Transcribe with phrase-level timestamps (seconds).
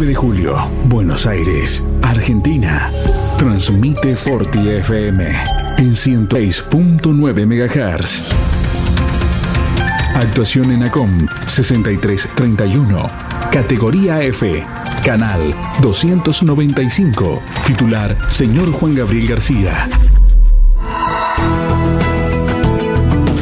[0.00, 0.56] 9 de julio,
[0.86, 2.90] Buenos Aires, Argentina.
[3.36, 5.26] Transmite Forti FM
[5.76, 8.32] en 106.9 MHz.
[10.14, 13.10] Actuación en ACOM 6331.
[13.52, 14.64] Categoría F.
[15.04, 17.42] Canal 295.
[17.66, 19.86] Titular Señor Juan Gabriel García.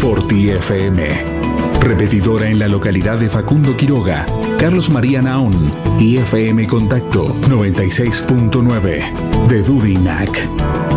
[0.00, 1.38] Forti FM.
[1.80, 4.26] Repetidora en la localidad de Facundo Quiroga,
[4.58, 10.48] Carlos María Naón y FM Contacto 96.9 de Dudinac.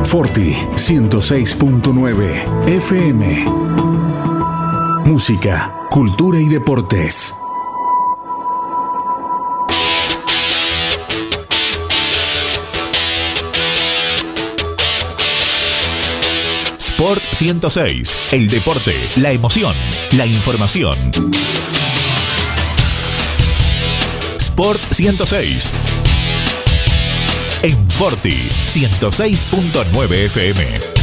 [0.06, 3.46] Forti 106.9 FM.
[5.06, 7.36] Música, cultura y deportes.
[16.80, 18.18] Sport 106.
[18.32, 19.76] El deporte, la emoción,
[20.12, 20.98] la información.
[24.52, 25.72] Sport 106.
[27.62, 31.01] En Forti 106.9 FM.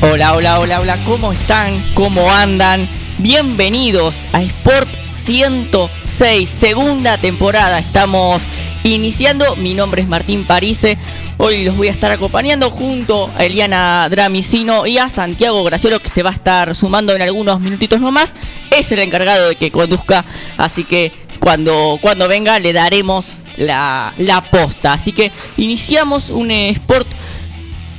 [0.00, 1.82] Hola, hola, hola, hola, ¿cómo están?
[1.94, 2.88] ¿Cómo andan?
[3.18, 7.80] Bienvenidos a Sport 106, segunda temporada.
[7.80, 8.42] Estamos
[8.84, 9.56] iniciando.
[9.56, 10.96] Mi nombre es Martín Parise.
[11.36, 16.10] Hoy los voy a estar acompañando junto a Eliana Dramicino y a Santiago Graciolo, que
[16.10, 18.34] se va a estar sumando en algunos minutitos nomás.
[18.70, 20.24] Es el encargado de que conduzca,
[20.58, 24.92] así que cuando, cuando venga le daremos la, la posta.
[24.92, 27.08] Así que iniciamos un eh, Sport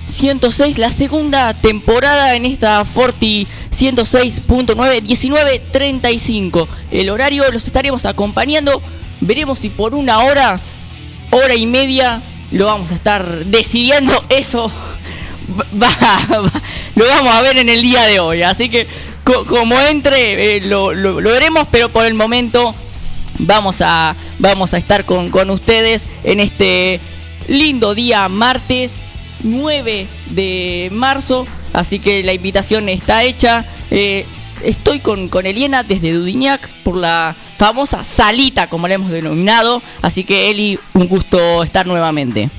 [0.09, 6.67] 106, la segunda temporada en esta Forti 106.9, 19.35.
[6.91, 8.81] El horario los estaremos acompañando.
[9.21, 10.59] Veremos si por una hora,
[11.31, 12.21] hora y media,
[12.51, 14.23] lo vamos a estar decidiendo.
[14.29, 14.71] Eso
[16.95, 18.41] lo vamos a ver en el día de hoy.
[18.43, 18.87] Así que
[19.23, 22.73] co- como entre eh, lo, lo- lo veremos, pero por el momento
[23.37, 26.99] vamos a, vamos a estar con, con ustedes en este
[27.47, 28.91] lindo día martes
[29.43, 31.47] 9 de marzo.
[31.73, 33.65] Así que la invitación está hecha.
[33.91, 34.25] Eh,
[34.63, 39.81] estoy con, con Eliana desde Dudignac por la famosa salita, como le hemos denominado.
[40.01, 42.49] Así que Eli, un gusto estar nuevamente.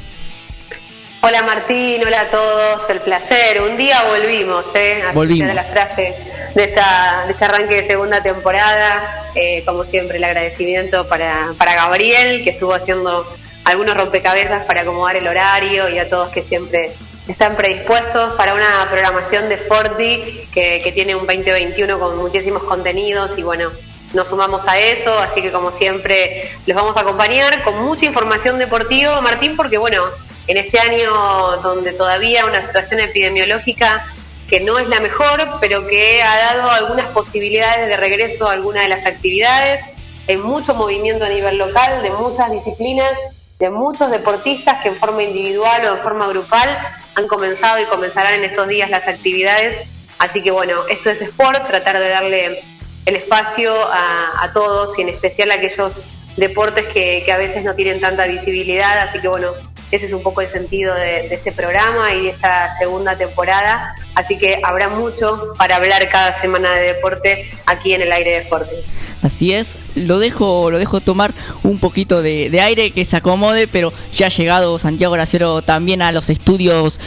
[1.23, 3.61] Hola Martín, hola a todos, el placer.
[3.61, 5.03] Un día volvimos, ¿eh?
[5.05, 5.49] Así Volvimos.
[5.49, 6.15] de la frase
[6.55, 9.29] de, esta, de este arranque de segunda temporada.
[9.35, 13.26] Eh, como siempre, el agradecimiento para, para Gabriel, que estuvo haciendo
[13.70, 16.93] algunos rompecabezas para acomodar el horario y a todos que siempre
[17.28, 23.38] están predispuestos para una programación de Forti que, que tiene un 2021 con muchísimos contenidos
[23.38, 23.70] y bueno,
[24.12, 28.58] nos sumamos a eso, así que como siempre les vamos a acompañar con mucha información
[28.58, 30.05] deportiva, Martín, porque bueno,
[30.46, 34.05] en este año donde todavía una situación epidemiológica
[34.49, 38.82] que no es la mejor, pero que ha dado algunas posibilidades de regreso a algunas
[38.82, 39.81] de las actividades,
[40.28, 43.12] hay mucho movimiento a nivel local, de muchas disciplinas,
[43.61, 46.77] de muchos deportistas que en forma individual o en forma grupal
[47.15, 49.87] han comenzado y comenzarán en estos días las actividades.
[50.19, 52.62] Así que bueno, esto es Sport, tratar de darle
[53.05, 56.01] el espacio a, todos y en especial a aquellos
[56.37, 58.99] deportes que, que a veces no tienen tanta visibilidad.
[58.99, 59.53] Así que bueno,
[59.91, 63.95] ese es un poco el sentido de, este programa y de esta segunda temporada.
[64.15, 68.41] Así que habrá mucho para hablar cada semana de deporte aquí en el aire de
[68.41, 68.85] deporte.
[69.22, 73.93] Así es, lo dejo, lo dejo tomar un poquito de, aire que se acomode, pero
[74.14, 76.99] ya ha llegado Santiago Graciero también a los estudios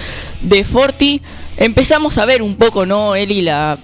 [0.41, 1.21] de Forti.
[1.57, 3.41] Empezamos a ver un poco, ¿no, Eli?
[3.41, 3.79] La,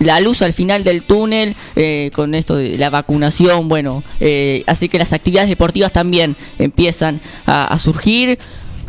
[0.00, 4.88] la luz al final del túnel eh, con esto de la vacunación, bueno, eh, así
[4.88, 8.38] que las actividades deportivas también empiezan a, surgir.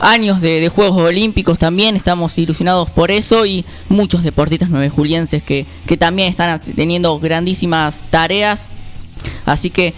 [0.02, 5.66] Años de, de Juegos Olímpicos también, estamos ilusionados por eso y muchos deportistas nuevejulienses que,
[5.86, 8.70] que también están teniendo grandísimas tareas.
[9.46, 9.94] Así que,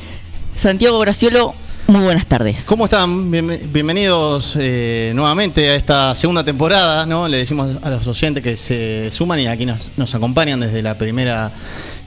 [0.55, 1.53] Santiago Graciolo,
[1.87, 2.63] muy buenas tardes.
[2.65, 3.31] ¿Cómo están?
[3.31, 7.27] Bien- bienvenidos eh, nuevamente a esta segunda temporada, ¿no?
[7.27, 10.97] Le decimos a los oyentes que se suman y aquí nos, nos acompañan desde la
[10.97, 11.51] primera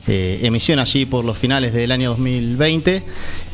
[0.07, 3.03] eh, emisión allí por los finales del año 2020,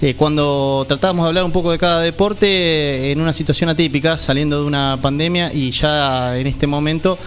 [0.03, 4.19] eh, cuando tratábamos de hablar un poco de cada deporte eh, en una situación atípica,
[4.19, 7.19] saliendo de una pandemia y ya en este momento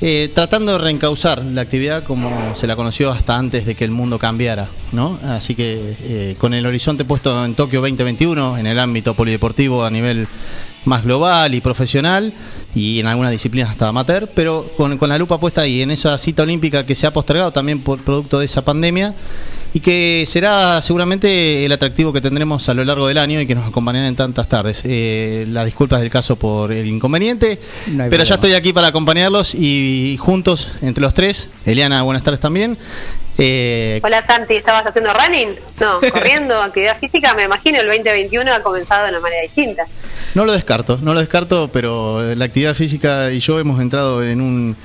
[0.00, 3.90] eh, tratando de reencauzar la actividad como se la conoció hasta antes de que el
[3.90, 5.18] mundo cambiara, ¿no?
[5.24, 9.90] Así que eh, con el horizonte puesto en Tokio 2021, en el ámbito polideportivo a
[9.90, 10.26] nivel
[10.84, 12.32] más global y profesional,
[12.74, 16.18] y en algunas disciplinas hasta amateur, pero con, con la lupa puesta ahí, en esa
[16.18, 19.14] cita olímpica que se ha postergado también por producto de esa pandemia,
[19.74, 23.56] y que será seguramente el atractivo que tendremos a lo largo del año y que
[23.56, 24.82] nos acompañará en tantas tardes.
[24.84, 29.52] Eh, las disculpas del caso por el inconveniente, No pero ya estoy aquí para acompañarlos
[29.56, 32.78] y juntos, entre los tres, Eliana, buenas tardes también.
[33.36, 35.56] Eh, Hola Santi, ¿estabas haciendo running?
[35.80, 39.86] No, corriendo, actividad física, me imagino el 2021 ha comenzado de una manera distinta.
[40.34, 44.40] no lo descarto, no lo descarto, pero la actividad física y yo hemos entrado en
[44.40, 44.76] un,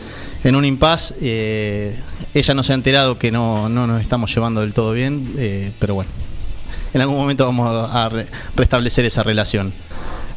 [0.43, 1.15] en un impasse.
[1.21, 1.99] eh,
[2.33, 5.71] ella no se ha enterado que no, no nos estamos llevando del todo bien, eh,
[5.79, 6.09] pero bueno,
[6.93, 9.73] en algún momento vamos a, re- restablecer esa relación.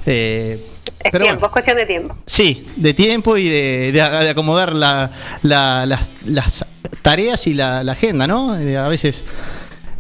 [0.07, 0.65] Eh,
[1.05, 1.47] Es pero tiempo, bueno.
[1.47, 2.17] es cuestión de tiempo.
[2.27, 5.11] Sí, de tiempo y de, de- de acomodar la-
[5.43, 6.65] la- las, las
[7.03, 8.59] tareas y la, la agenda, ¿no?
[8.59, 9.25] Eh, a veces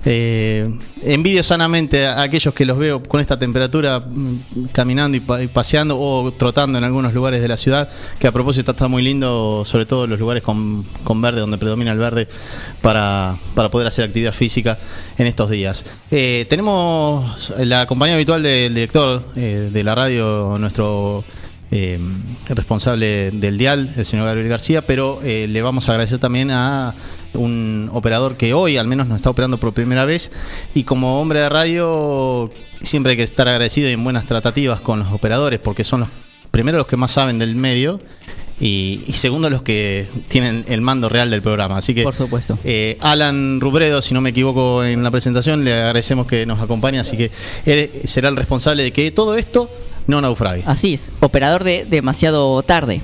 [0.04, 0.68] eh,
[1.04, 5.47] envidio sanamente a aquellos que los veo con esta temperatura mm, caminando y, pa- y
[5.47, 9.62] paseando o trotando en algunos lugares de la ciudad, que a propósito está muy lindo,
[9.64, 12.26] sobre todo los lugares con, con verde, donde predomina el verde,
[12.80, 14.78] para, para poder hacer actividad física
[15.18, 15.85] en estos días.
[16.11, 21.25] Eh, tenemos la compañía habitual del director eh, de la radio, nuestro
[21.71, 21.99] eh,
[22.49, 26.94] responsable del dial, el señor Gabriel García, pero eh, le vamos a agradecer también a
[27.34, 30.30] un operador que hoy al menos nos está operando por primera vez
[30.74, 32.50] y como hombre de radio
[32.82, 36.08] siempre hay que estar agradecido y en buenas tratativas con los operadores porque son los
[36.50, 38.00] primero los que más saben del medio
[38.60, 41.78] y, y segundo los que tienen el mando real del programa.
[41.78, 42.58] Así que Por supuesto.
[42.62, 47.00] eh, Alan Rubredo, si no me equivoco en la presentación, le agradecemos que nos acompañe,
[47.00, 47.30] así que
[47.64, 49.68] él será el responsable de que todo esto
[50.06, 50.62] no naufrague.
[50.66, 53.00] Así es, operador de demasiado tarde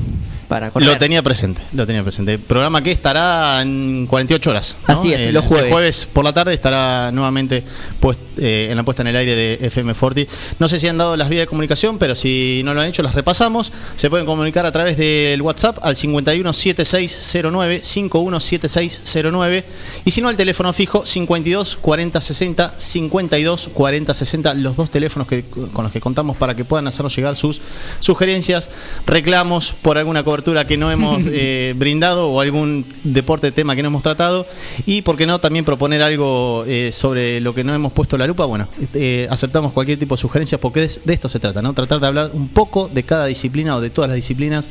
[0.49, 0.88] para correr.
[0.88, 2.38] Lo tenía presente, lo tenía presente.
[2.38, 4.76] Programa que estará en 48 horas.
[4.88, 4.95] ¿no?
[4.95, 5.67] Así es, El- los jueves.
[5.67, 7.62] El jueves por la tarde estará nuevamente
[8.00, 10.26] puest- eh, en la puesta en el aire de FM Forti.
[10.59, 13.02] No sé si han dado las vías de comunicación, pero si no lo han hecho,
[13.02, 13.73] las repasamos.
[13.97, 19.64] Se pueden comunicar a través del WhatsApp al 517609, 517609.
[20.05, 25.28] Y si no, al teléfono fijo 52 40 60, 52 40 60, los dos teléfonos
[25.28, 27.61] que, con los que contamos para que puedan hacernos llegar sus
[28.00, 28.71] sugerencias,
[29.05, 33.83] reclamos por alguna cobranza cobertura que no hemos eh, brindado o algún deporte tema que
[33.83, 34.47] no hemos tratado
[34.87, 38.25] y por qué no también proponer algo eh, sobre lo que no hemos puesto la
[38.25, 38.45] lupa.
[38.45, 41.75] Bueno, eh, aceptamos cualquier tipo de sugerencias porque de, de esto se trata, ¿no?
[41.75, 44.71] Tratar de hablar un poco de cada disciplina o de todas las disciplinas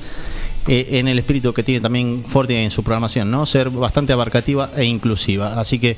[0.67, 3.45] eh, en el espíritu que tiene también Forti en su programación, ¿no?
[3.45, 5.57] Ser bastante abarcativa e inclusiva.
[5.59, 5.95] Así que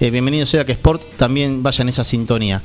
[0.00, 2.62] eh, bienvenido sea que Sport también vaya en esa sintonía.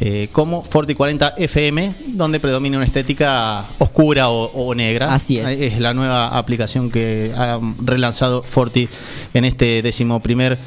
[0.05, 5.15] eh, como Forti 40 FM, donde predomina una estética oscura o, o negra.
[5.15, 5.47] Así es.
[5.61, 8.89] Es la nueva aplicación que ha relanzado Forti
[9.33, 10.59] en este decimoprimer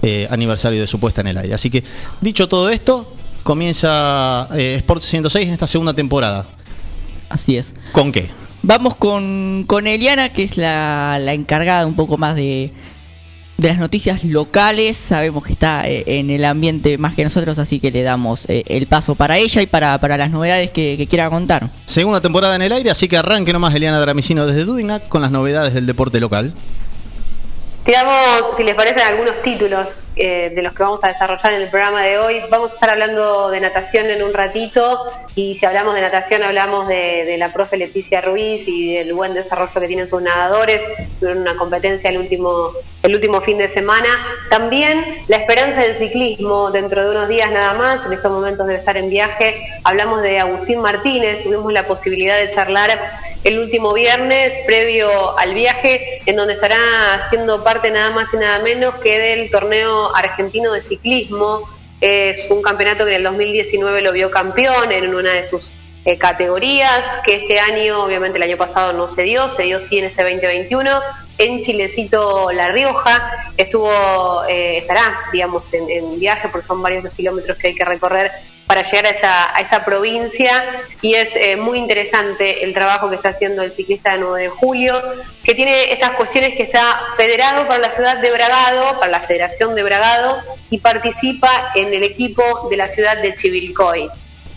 [0.00, 1.54] eh, aniversario de su puesta en el aire.
[1.54, 1.82] Así que,
[2.20, 6.46] dicho todo esto, comienza eh, Sport 106 en esta segunda temporada.
[7.30, 7.74] Así es.
[7.90, 8.30] ¿Con qué?
[8.62, 12.70] Vamos con, con Eliana, que es la, la encargada un poco más de,
[13.56, 14.96] de las noticias locales.
[14.96, 18.64] Sabemos que está eh, en el ambiente más que nosotros, así que le damos eh,
[18.68, 21.70] el paso para ella y para, para las novedades que, que quiera contar.
[21.86, 25.30] Segunda temporada en el aire, así que arranque nomás Eliana Dramicino desde Dudignac con las
[25.30, 26.54] novedades del deporte local.
[27.84, 31.68] Tiramos, si les parecen, algunos títulos eh, de los que vamos a desarrollar en el
[31.68, 32.40] programa de hoy.
[32.48, 36.86] Vamos a estar hablando de natación en un ratito y si hablamos de natación hablamos
[36.86, 40.82] de, de la profe Leticia Ruiz y del buen desarrollo que tienen sus nadadores.
[41.18, 42.70] Tuvieron una competencia el último,
[43.02, 44.08] el último fin de semana.
[44.50, 48.06] También la esperanza del ciclismo dentro de unos días nada más.
[48.06, 49.66] En estos momentos debe estar en viaje.
[49.82, 51.42] Hablamos de Agustín Martínez.
[51.42, 52.90] Tuvimos la posibilidad de charlar
[53.44, 56.76] el último viernes previo al viaje, en donde estará
[57.14, 61.68] haciendo parte nada más y nada menos que del torneo argentino de ciclismo.
[62.00, 65.70] Es un campeonato que en el 2019 lo vio campeón en una de sus
[66.04, 69.98] eh, categorías, que este año, obviamente el año pasado no se dio, se dio sí
[69.98, 70.90] en este 2021.
[71.38, 77.56] En Chilecito La Rioja estuvo, eh, estará, digamos, en, en viaje, porque son varios kilómetros
[77.56, 78.30] que hay que recorrer
[78.66, 83.16] para llegar a esa, a esa provincia y es eh, muy interesante el trabajo que
[83.16, 84.94] está haciendo el ciclista de 9 de julio,
[85.42, 89.74] que tiene estas cuestiones que está federado para la ciudad de Bragado, para la Federación
[89.74, 90.38] de Bragado,
[90.70, 94.08] y participa en el equipo de la ciudad de Chivilcoy.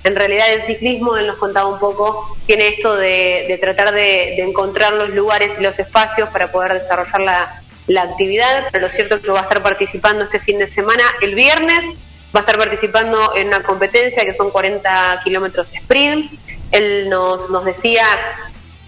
[0.04, 4.36] En realidad el ciclismo, él nos contaba un poco, tiene esto de, de tratar de,
[4.38, 8.94] de encontrar los lugares y los espacios para poder desarrollar la, la actividad, pero lo
[8.94, 11.86] cierto es que va a estar participando este fin de semana, el viernes,
[12.36, 16.32] va a estar participando en una competencia que son 40 kilómetros sprint.
[16.72, 18.04] Él nos, nos decía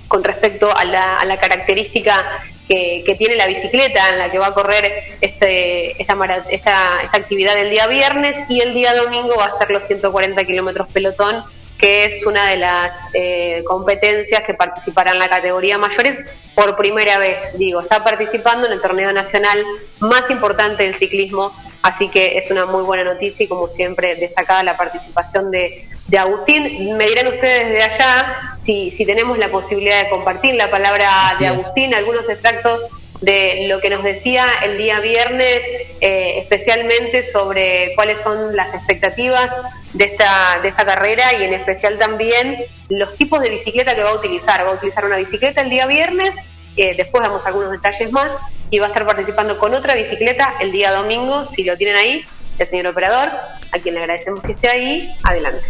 [0.07, 4.53] con respecto a la, característica que, que, tiene la bicicleta en la que va a
[4.53, 6.15] correr este, esta,
[6.49, 10.43] esta, esta actividad el día viernes y el día domingo va a ser los 140
[10.45, 11.43] kilómetros pelotón
[11.79, 17.17] que es una de las eh, competencias que participará en la categoría mayores por primera
[17.17, 17.37] vez.
[17.57, 19.63] Digo, está participando en el torneo nacional
[19.99, 24.61] más importante del ciclismo, así que es una muy buena noticia y como siempre destacada
[24.63, 26.97] la participación de, de Agustín.
[26.97, 31.45] Me dirán ustedes de allá si, si tenemos la posibilidad de compartir la palabra Así
[31.45, 31.53] de es.
[31.53, 32.83] Agustín, algunos extractos
[33.21, 35.61] de lo que nos decía el día viernes,
[36.01, 39.51] eh, especialmente sobre cuáles son las expectativas
[39.93, 44.11] de esta, de esta carrera y en especial también los tipos de bicicleta que va
[44.11, 44.65] a utilizar.
[44.65, 46.31] Va a utilizar una bicicleta el día viernes,
[46.75, 48.31] después damos algunos detalles más,
[48.69, 52.23] y va a estar participando con otra bicicleta el día domingo, si lo tienen ahí,
[52.57, 53.29] el señor operador,
[53.71, 55.65] a quien le agradecemos que esté ahí, adelante.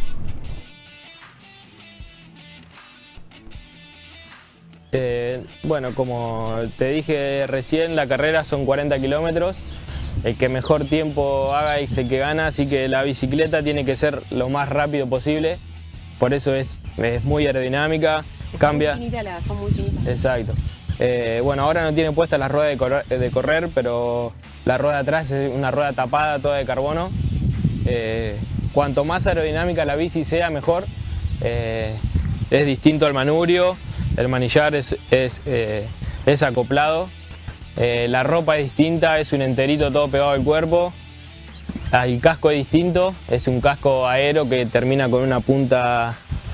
[4.91, 9.58] Eh, bueno, como te dije recién, la carrera son 40 kilómetros.
[10.24, 13.96] El que mejor tiempo haga es el que gana, así que la bicicleta tiene que
[13.96, 15.58] ser lo más rápido posible.
[16.17, 16.67] Por eso es,
[16.98, 18.25] es muy aerodinámica,
[18.58, 18.98] cambia.
[19.48, 20.08] son muy finitas.
[20.08, 20.53] Exacto.
[21.00, 24.34] Eh, bueno, ahora no tiene puesta la rueda de correr, de correr, pero
[24.65, 27.12] la rueda de atrás es una rueda tapada, toda de carbono.
[27.86, 28.36] Eh,
[28.74, 30.86] cuanto más aerodinámica la bici sea, mejor.
[31.41, 33.77] Es distinto al manubrio,
[34.19, 35.88] el manillar es, es, eh,
[36.25, 37.09] es acoplado.
[37.77, 40.93] Eh, la ropa es distinta, es un enterito todo pegado al cuerpo.
[41.91, 46.09] Ah, El casco es distinto, es un casco aero que termina con una punta.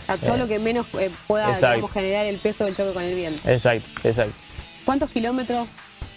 [0.07, 0.85] A todo Eh, lo que menos
[1.27, 3.41] pueda digamos, generar el peso del choque con el viento.
[3.49, 4.33] Exacto, exacto.
[4.85, 5.67] ¿Cuántos kilómetros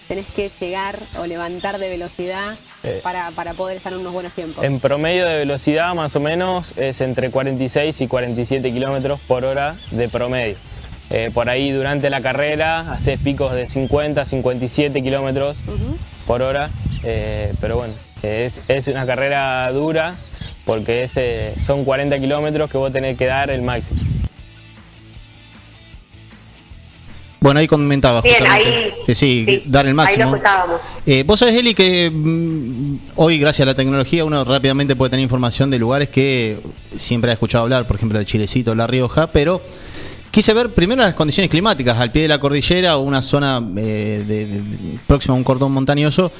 [0.07, 4.33] tenés que llegar o levantar de velocidad Eh, para, para poder estar en unos buenos
[4.35, 4.63] tiempos?
[4.63, 9.77] En promedio de velocidad más o menos es entre 46 y 47 kilómetros por hora
[9.91, 10.57] de promedio.
[11.11, 15.57] Eh, por ahí durante la carrera haces picos de 50, 57 kilómetros
[16.27, 16.71] por hora,
[17.03, 20.17] eh, pero bueno, es, es una carrera dura
[20.67, 24.01] porque ese, son 40 kilómetros que vos tenés que dar el máximo.
[27.41, 28.69] Bueno, ahí comentaba Bien, justamente.
[28.69, 30.37] ahí- Eh, sí, sí, dar el ahí máximo.
[31.07, 35.23] Eh, Vos sabés, Eli, que mm, hoy, gracias a la tecnología, uno rápidamente puede tener
[35.23, 36.59] información de lugares que
[36.97, 39.63] siempre ha escuchado hablar, por ejemplo, de Chilecito, La Rioja, pero
[40.31, 44.99] quise ver primero las condiciones climáticas al pie de la cordillera una zona eh, de-
[45.07, 46.31] próxima a un cordón montañoso.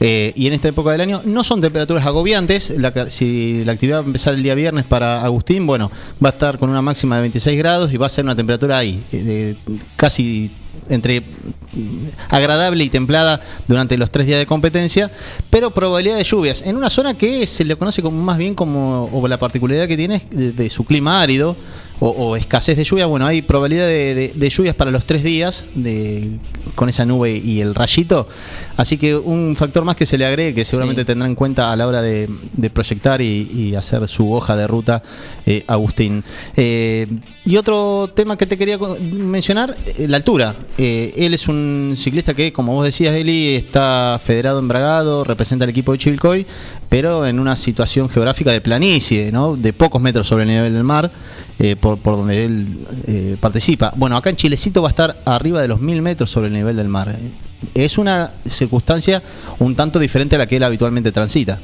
[0.00, 2.70] eh, y en esta época del año no son temperaturas agobiantes.
[2.76, 5.90] La si la actividad va a empezar el día viernes para Agustín, bueno,
[6.24, 8.78] va a estar con una máxima de 26 grados y va a ser una temperatura
[8.78, 9.56] ahí, eh,
[9.96, 10.52] casi
[10.88, 11.24] entre mm,
[12.30, 15.10] agradable y templada durante los tres días de competencia,
[15.50, 19.10] pero probabilidad de lluvias en una zona que se le conoce como más bien como
[19.12, 21.56] o la particularidad que tiene de, de su clima árido
[22.00, 23.06] o, escasez de lluvia.
[23.06, 26.28] Bueno, hay probabilidad de, de- de lluvias para los tres días de,
[26.74, 28.28] con esa nube y el rayito.
[28.78, 31.06] Así que un factor más que se le agregue que seguramente Sí.
[31.08, 34.66] tendrá en cuenta a la hora de, de proyectar y, y hacer su hoja de
[34.66, 35.02] ruta,
[35.44, 36.24] eh, Agustín.
[36.56, 37.06] Eh,
[37.44, 40.54] y otro tema que te quería mencionar, eh, la altura.
[40.78, 45.64] Eh, él es un ciclista que, como vos decías, Eli, está federado en Bragado, representa
[45.64, 46.46] al equipo de Chivilcoy,
[46.88, 49.56] pero en una situación geográfica de planicie, ¿no?
[49.56, 51.10] de pocos metros sobre el nivel del mar,
[51.80, 52.66] por, por donde él
[53.08, 53.92] eh, participa.
[53.96, 56.76] Bueno, acá en Chilecito va a estar arriba de los mil metros sobre el nivel
[56.76, 57.18] del mar.
[57.74, 59.22] Es una circunstancia
[59.58, 61.60] un tanto diferente a la que él habitualmente transita.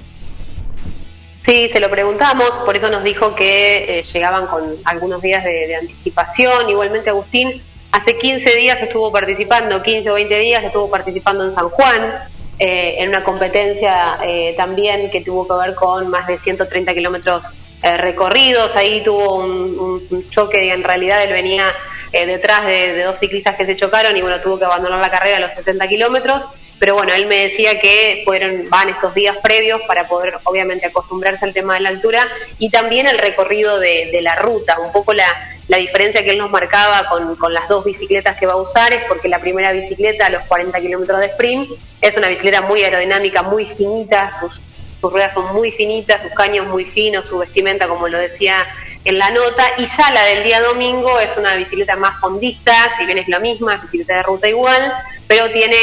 [1.44, 5.76] Sí, se lo preguntamos, por eso nos dijo que eh, llegaban con algunos días de,
[5.76, 6.70] anticipación.
[6.70, 11.68] Igualmente Agustín hace 15 días estuvo participando, 15 o 20 días estuvo participando en San
[11.68, 12.14] Juan,
[12.58, 17.44] eh, en una competencia eh, también que tuvo que ver con más de 130 kilómetros
[17.82, 18.74] eh, recorridos.
[18.74, 19.78] Ahí tuvo un,
[20.10, 21.66] un- choque en realidad él venía
[22.14, 25.38] eh, detrás de, dos ciclistas que se chocaron y bueno, tuvo que abandonar la carrera
[25.38, 26.44] a los 60 kilómetros.
[26.78, 31.44] Pero bueno, él me decía que fueron, van estos días previos para poder obviamente acostumbrarse
[31.44, 32.26] al tema de la altura
[32.59, 34.78] y también el recorrido de, la ruta.
[34.80, 35.25] Un poco la,
[35.68, 38.92] la diferencia que él nos marcaba con, con las dos bicicletas que va a usar
[38.92, 42.83] es porque la primera bicicleta, a los 40 kilómetros de sprint, es una bicicleta muy
[42.83, 44.61] aerodinámica, muy finita, sus
[45.12, 48.66] ruedas son muy finitas, sus caños muy finos, su vestimenta, como lo decía
[49.05, 53.05] en la nota, y ya la del día domingo es una bicicleta más fondista, si
[53.05, 54.93] bien es la misma, bicicleta de ruta igual,
[55.27, 55.77] pero tiene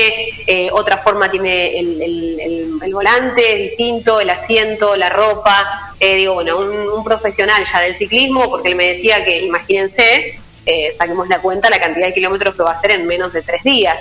[0.47, 6.15] eh, otra forma, tiene el, el- el- el volante distinto, el asiento, la ropa, eh,
[6.15, 10.93] digo, bueno, un, un profesional ya del ciclismo, porque él me decía que, imagínense, eh,
[10.97, 13.63] saquemos la cuenta la cantidad de kilómetros que va a hacer en menos de tres
[13.63, 13.99] días.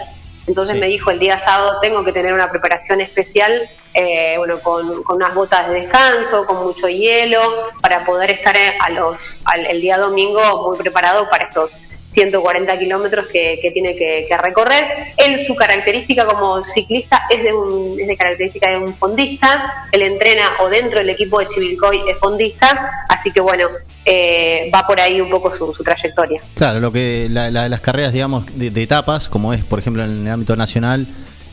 [0.51, 0.81] Entonces Sí.
[0.81, 5.17] me dijo el día sábado tengo que tener una preparación especial, eh, bueno, con, con
[5.17, 7.41] unas botas de descanso, con mucho hielo,
[7.81, 11.73] para poder estar a los, al, el día domingo muy preparado para estos
[12.11, 14.85] 140 kilómetros que, que tiene que, que recorrer.
[15.17, 20.03] Él, su característica como ciclista es de, un, es de característica de un fondista, él
[20.03, 23.69] entrena o dentro del equipo de Chivilcoy es fondista, así que bueno,
[24.05, 26.43] eh, va por ahí un poco su, su trayectoria.
[26.55, 30.03] Claro, lo que la- la- las carreras, digamos, de, de etapas, como es, por ejemplo,
[30.05, 31.07] en el ámbito nacional,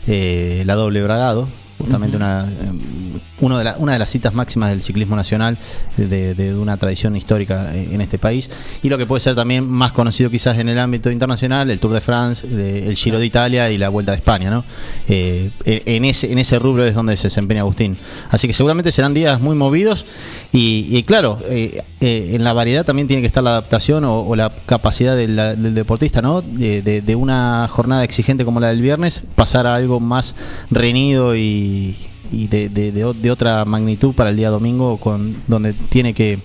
[0.08, 4.70] eh, la doble bragado, justamente una, eh, uno de la- una de las citas máximas
[4.70, 5.58] del ciclismo nacional
[5.98, 8.50] de, de una tradición histórica eh, en este país.
[8.84, 11.94] Y lo que puede ser también más conocido quizás en el ámbito internacional el Tour
[11.94, 14.64] de France el Giro de Italia y la Vuelta de España no
[15.08, 17.98] Eh, en ese en ese rubro es donde se desempeña Agustín.
[18.30, 20.06] Así que seguramente serán días muy movidos
[20.52, 24.50] y, y claro eh, en la variedad también tiene que estar la adaptación o, la
[24.66, 29.76] capacidad del deportista no de- de una jornada exigente como la del viernes pasar a
[29.76, 30.36] algo más
[30.72, 31.98] reñido y,
[32.32, 36.40] y de, de- de otra magnitud para el día domingo con donde tiene que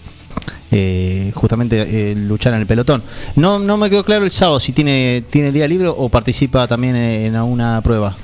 [0.71, 3.03] eh, justamente eh, luchar en el pelotón.
[3.37, 6.97] No, no me quedó claro el sábado si tiene, tiene día libre o participa también
[6.97, 8.17] en, en alguna prueba.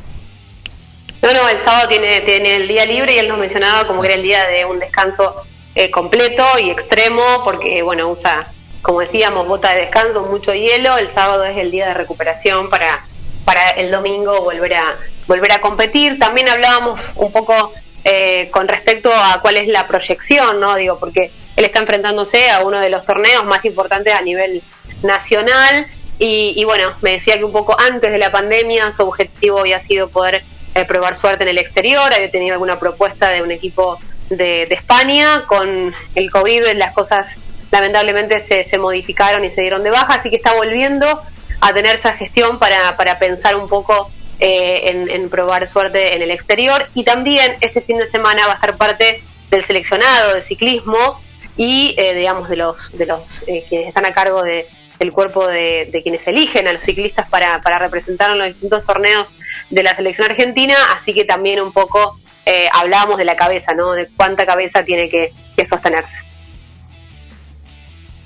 [1.20, 4.06] No, no, el sábado tiene, tiene el día libre y él nos mencionaba como que
[4.08, 5.34] era el día de un descanso
[5.74, 10.96] eh, completo y extremo, porque, bueno, usa, como decíamos, bota de descanso, mucho hielo.
[10.96, 13.04] El sábado es el día de recuperación para,
[13.44, 14.96] para el domingo volver a,
[15.28, 16.18] volver a competir.
[16.18, 20.74] También hablábamos un poco eh, con respecto a cuál es la proyección, ¿no?
[20.74, 24.62] Digo, porque él está enfrentándose a uno de los torneos más importantes a nivel
[25.02, 25.86] nacional.
[26.18, 29.80] Y, y bueno, me decía que un poco antes de la pandemia su objetivo había
[29.80, 30.42] sido poder
[30.74, 34.74] eh, probar suerte en el exterior, había tenido alguna propuesta de un equipo de, de
[34.74, 37.28] España, con el COVID las cosas
[37.70, 41.22] lamentablemente se, se modificaron y se dieron de baja, así que está volviendo
[41.60, 46.22] a tener esa gestión para, para pensar un poco eh, en, en probar suerte en
[46.22, 50.42] el exterior y también este fin de semana va a estar parte del seleccionado de
[50.42, 51.20] ciclismo
[51.56, 54.66] y eh, digamos de los de los eh, quienes están a cargo de,
[54.98, 58.84] del cuerpo de, de quienes eligen a los ciclistas para, para representar en los distintos
[58.84, 59.28] torneos
[59.70, 63.92] de la selección argentina, así que también un poco eh, hablábamos de la cabeza, ¿no?
[63.92, 65.32] De cuánta cabeza tiene que
[65.66, 66.27] sostenerse.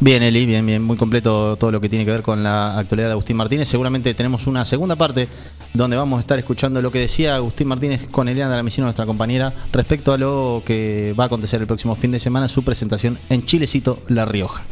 [0.04, 3.06] Bien, Eli, bien, bien, muy completo todo lo que tiene que ver con la actualidad
[3.06, 3.68] de Agustín Martínez.
[3.68, 5.28] Seguramente tenemos una segunda parte
[5.74, 9.52] donde vamos a estar escuchando lo que decía Agustín Martínez con Eliana Ramicino, nuestra compañera,
[9.72, 13.46] respecto a lo que va a acontecer el próximo fin de semana, su presentación en
[13.46, 14.64] Chilecito, La Rioja.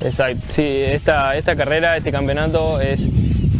[0.00, 3.08] Exacto, sí, esta, esta carrera, este campeonato es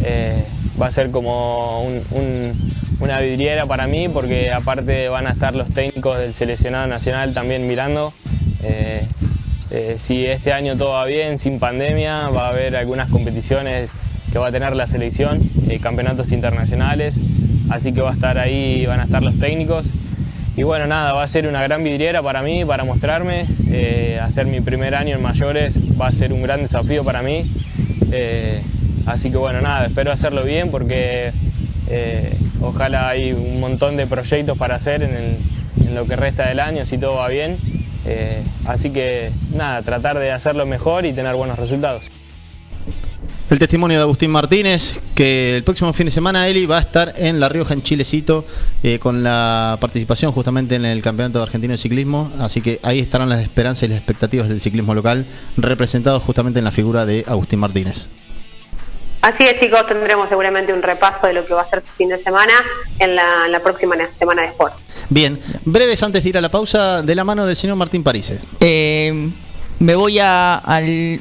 [0.05, 0.45] eh,
[0.81, 5.53] va a ser como un- un- una vidriera para mí porque aparte van a estar
[5.53, 8.13] los técnicos del seleccionado nacional también mirando.
[8.63, 9.05] Eh,
[9.71, 13.91] eh, si este año todo va bien, sin pandemia, va a haber algunas competiciones
[14.31, 17.19] que va a tener la selección, eh, campeonatos internacionales,
[17.69, 19.91] así que va a estar ahí, van a estar los técnicos.
[20.55, 23.45] Y bueno, nada, va a ser una gran vidriera para mí, para mostrarme.
[23.71, 27.49] eh, hacer mi primer año en mayores va a ser un gran desafío para mí.
[29.05, 31.31] Así que bueno, nada, espero hacerlo bien porque
[32.61, 36.97] ojalá hay un montón de proyectos para hacer en lo que resta del año, si
[36.97, 37.57] todo va bien.
[38.05, 42.09] Eh, así que nada, tratar de hacerlo mejor y tener buenos resultados.
[43.49, 47.13] El testimonio de Agustín Martínez, que el próximo fin de semana Eli va a estar
[47.17, 48.45] en La Rioja, en Chilecito,
[48.83, 52.31] eh, con la participación justamente en el Campeonato Argentino de Ciclismo.
[52.37, 55.25] Así que ahí estarán las esperanzas y las expectativas del ciclismo local,
[55.57, 58.09] representados justamente en la figura de Agustín Martínez.
[59.21, 62.07] Así es, chicos, tendremos seguramente un repaso de lo que va a ser su fin
[62.09, 62.53] de semana
[62.99, 64.73] en la, en la próxima semana de Sport.
[65.09, 68.39] Bien, breves antes de ir a la pausa, de la mano del señor Martín Parise.
[68.61, 69.29] Eh,
[69.79, 71.19] me voy a- al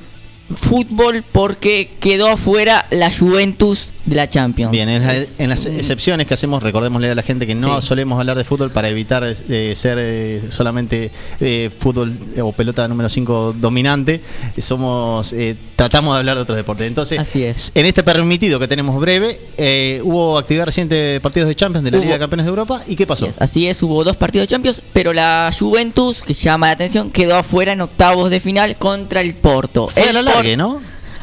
[0.54, 4.70] fútbol porque quedó afuera la Juventus de la Champions.
[4.72, 7.80] Bien, en, la- Es en las excepciones que hacemos, recordémosle a la gente que no
[7.80, 7.86] Sí.
[7.88, 12.86] solemos hablar de fútbol para evitar eh, ser eh, solamente eh, fútbol eh, o pelota
[12.88, 14.20] número 5 dominante,
[14.58, 16.86] somos eh, tratamos de hablar de otros deportes.
[16.86, 17.72] Entonces, Así es.
[17.74, 21.90] en este permitido que tenemos breve, eh, hubo actividad reciente de partidos de Champions de
[21.90, 22.04] la Hubo.
[22.04, 23.26] Liga de Campeones de Europa, ¿y qué pasó?
[23.26, 26.72] Así es, así es, hubo dos partidos de Champions, pero la Juventus, que llama la
[26.72, 29.88] atención, quedó afuera en octavos de final contra el Porto.
[29.88, 30.80] Fue a la largue, ¿no?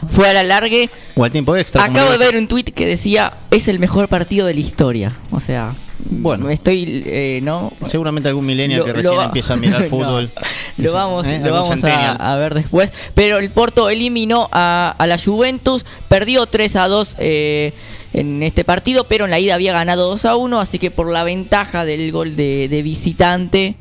[0.07, 0.89] Fue a la largue.
[1.15, 1.83] O al tiempo extra.
[1.83, 5.13] Acabo de ver un tweet que decía, es el mejor partido de la historia.
[5.31, 5.75] O sea,
[6.09, 6.49] Bueno.
[6.49, 7.71] estoy, eh, ¿no?
[7.83, 10.31] Seguramente algún millennial Lo- que recién empieza a mirar No, fútbol.
[10.77, 11.39] Lo vamos, ¿eh?
[11.39, 11.83] lo Algún vamos
[12.19, 12.91] a, ver después.
[13.13, 17.73] Pero el Porto eliminó a, a la Juventus, perdió 3 a 2 eh,
[18.13, 21.11] en este partido, pero en la ida había ganado 2 a 1, así que por
[21.11, 23.75] la ventaja del gol de, de visitante.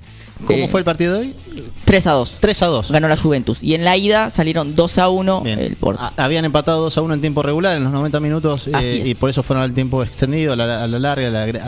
[0.47, 1.35] ¿Cómo fue el partido de hoy?
[1.85, 2.37] 3 a 2.
[2.41, 2.91] 3 a 2.
[2.93, 3.63] Ganó la Juventus.
[3.63, 5.59] Y en la ida salieron 2 a 1 Bien.
[5.59, 6.03] el Porto.
[6.03, 9.15] Ah, Habían empatado 2 a 1 en tiempo regular, en los 90 minutos, eh, y
[9.15, 11.61] por eso fueron al tiempo extendido, a la, a la larga, al agre-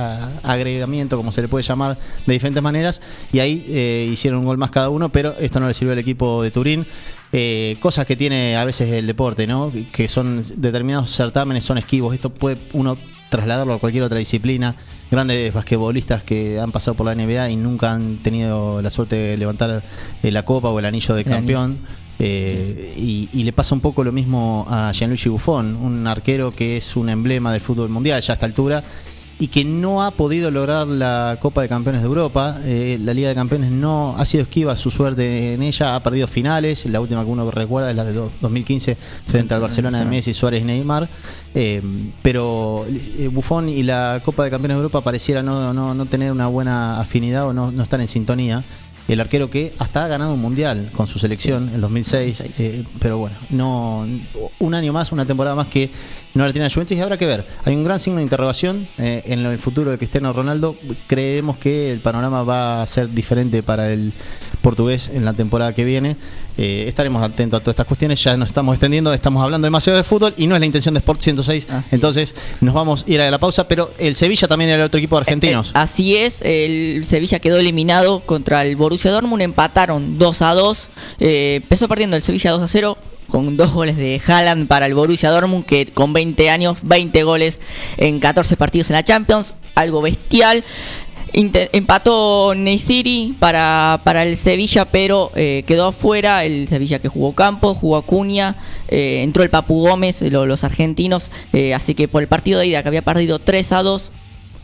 [0.43, 1.97] agregamiento, como se le puede llamar,
[2.27, 3.01] de diferentes maneras.
[3.33, 5.99] Y ahí eh, hicieron un gol más cada uno, pero esto no le sirvió al
[5.99, 6.87] equipo de Turín.
[7.33, 9.73] Eh, cosas que tiene a veces el deporte, ¿no?
[9.93, 12.15] Que son determinados certámenes, son esquivos.
[12.15, 12.97] Esto puede uno
[13.31, 14.77] trasladarlo a cualquier otra disciplina.
[15.11, 19.37] Grandes basquetbolistas que han pasado por la NBA y nunca han tenido la suerte de
[19.37, 19.83] levantar
[20.23, 21.55] eh, la copa o el anillo de El anillo.
[21.55, 21.79] campeón.
[22.19, 26.79] Eh, y, y le pasa un poco lo mismo a Gianluigi Buffon, un arquero que
[26.79, 28.83] es un emblema del fútbol mundial ya a esta altura
[29.39, 32.59] y que no ha podido lograr la Copa de Campeones de Europa.
[32.65, 36.27] Eh, la Liga de Campeones no ha sido esquiva su suerte en ella, ha perdido
[36.27, 36.87] finales.
[36.87, 38.97] La última que uno recuerda es la de do- 2015
[39.27, 41.09] frente al Barcelona de Messi, Suárez y Neymar.
[41.55, 41.83] Eh,
[42.23, 46.33] pero eh, Buffon y la Copa de Campeones de Europa pareciera no, no, no tener
[46.33, 48.65] una buena afinidad o no, no estar en sintonía.
[49.09, 52.61] El arquero que hasta ha ganado un mundial con su selección en 2006, 2006.
[52.61, 54.07] eh, pero bueno, no
[54.59, 55.91] un año más, una temporada más que
[56.35, 57.47] no la tiene la Juventus y habrá que ver.
[57.65, 60.77] Hay un gran signo de interrogación eh, en lo- el futuro de Cristiano Ronaldo.
[61.07, 64.13] Creemos que el panorama va a ser diferente para el
[64.67, 66.17] portugués en la temporada que viene.
[66.59, 68.21] Eh, estaremos atentos a todas estas cuestiones.
[68.25, 70.99] Ya nos estamos extendiendo, estamos hablando demasiado de fútbol y no es la intención de
[70.99, 71.69] Sport 106.
[71.71, 74.87] Así Entonces nos vamos a ir a la pausa, pero el Sevilla también era el
[74.87, 75.69] otro equipo de argentinos.
[75.69, 80.55] Eh, eh, así es, el Sevilla quedó eliminado contra el Borussia Dortmund, empataron 2 a
[80.55, 80.89] 2.
[81.21, 82.99] eh, empezó perdiendo el Sevilla 2 a 0
[83.29, 87.61] con dos goles de Haaland para el Borussia Dortmund que con 20 años, 20 goles
[87.99, 90.65] en 14 partidos en la Champions, algo bestial.
[91.33, 96.45] Empató Neysiri para, para el Sevilla, pero eh, quedó afuera.
[96.45, 98.57] El Sevilla que jugó Campo, jugó Acuña,
[98.89, 101.31] eh, entró el Papu Gómez, lo- los argentinos.
[101.53, 104.13] eh, así que por el partido de ida que había perdido 3 a 2,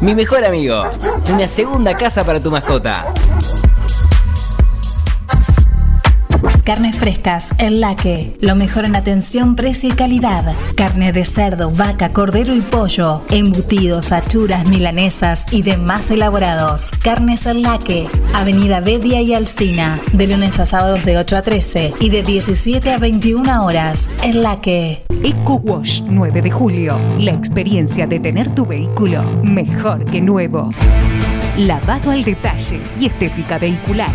[0.00, 0.84] Mi mejor amigo,
[1.30, 3.04] una segunda casa para tu mascota.
[6.64, 8.36] Carnes frescas, El Laque.
[8.40, 10.54] Lo mejor en atención, precio y calidad.
[10.76, 13.22] Carne de cerdo, vaca, cordero y pollo.
[13.30, 16.90] Embutidos, achuras, milanesas y demás elaborados.
[17.02, 18.08] Carnes El Laque.
[18.34, 20.00] Avenida Bedia y Alcina.
[20.12, 24.08] De lunes a sábados de 8 a 13 y de 17 a 21 horas.
[24.22, 25.02] El Laque.
[25.24, 26.98] Eco Wash 9 de julio.
[27.18, 30.70] La experiencia de tener tu vehículo mejor que nuevo.
[31.56, 34.10] Lavado al detalle y estética vehicular.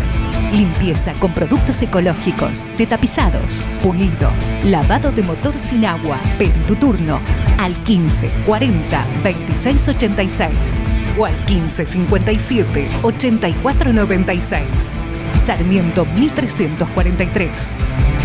[0.52, 4.30] Limpieza con productos ecológicos, detapizados, pulido,
[4.64, 6.18] lavado de motor sin agua.
[6.38, 7.20] Pedí tu turno
[7.58, 10.82] al 15 40 26 86
[11.18, 14.96] o al 15 57 84 96.
[15.36, 17.74] Sarmiento 1343.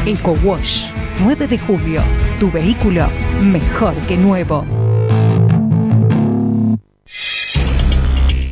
[0.05, 0.89] Eco Wash
[1.23, 2.01] 9 de julio.
[2.39, 3.07] Tu vehículo
[3.41, 4.80] mejor que nuevo.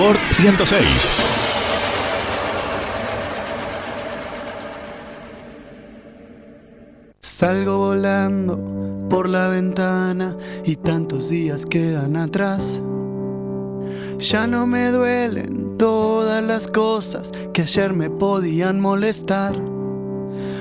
[0.00, 0.86] Sport 106.
[7.20, 12.80] Salgo volando por la ventana y tantos días quedan atrás.
[14.18, 19.54] Ya no me duelen todas las cosas que ayer me podían molestar.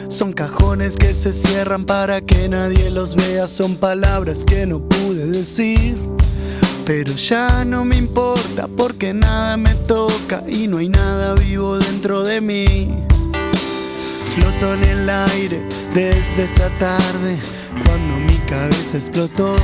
[0.10, 5.28] Son cajones que se cierran para que nadie los vea, son palabras que no pude
[5.28, 6.19] decir.
[6.90, 12.24] Pero ya no me importa porque nada me toca y no hay nada vivo dentro
[12.24, 12.88] de mí.
[14.34, 17.38] Floto en el aire desde esta tarde
[17.86, 19.56] cuando mi cabeza explotó.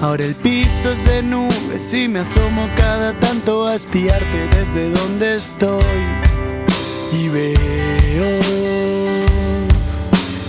[0.00, 5.34] Ahora el piso es de nubes y me asomo cada tanto a espiarte desde donde
[5.34, 5.82] estoy.
[7.20, 8.40] Y veo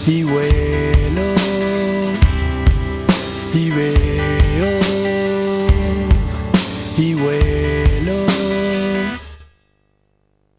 [0.06, 0.73] y vuelo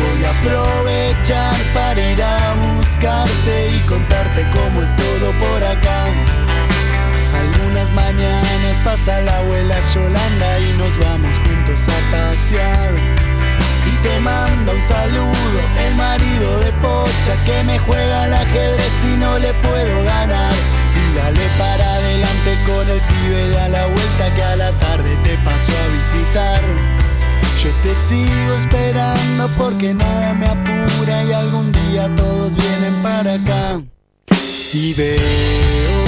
[0.00, 6.04] Voy a aprovechar para ir a buscarte y contarte cómo es todo por acá.
[7.34, 12.94] Algunas mañanas pasa la abuela Yolanda y nos vamos juntos a pasear.
[13.86, 19.16] Y te manda un saludo el marido de Pocha que me juega al ajedrez y
[19.16, 20.54] no le puedo ganar.
[20.94, 25.16] Y dale para adelante con el pibe de a la vuelta que a la tarde
[25.24, 27.07] te pasó a visitar.
[27.62, 33.82] Yo te sigo esperando porque nada me apura y algún día todos vienen para acá.
[34.72, 36.07] Y veo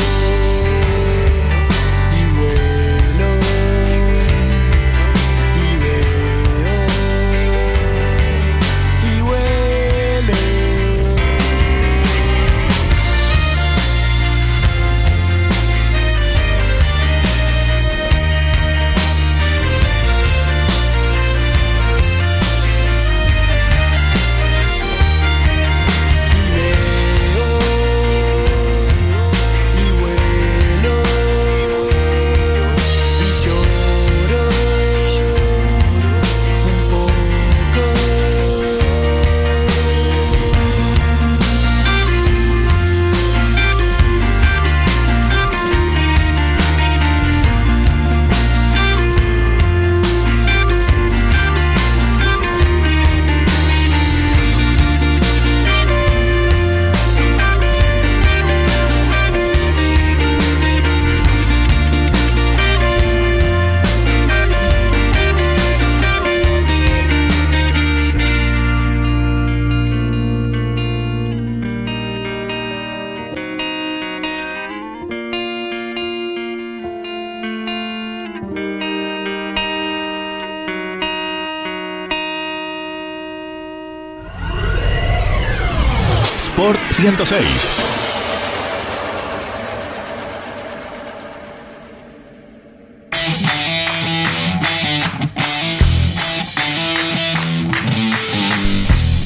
[86.90, 87.70] 106.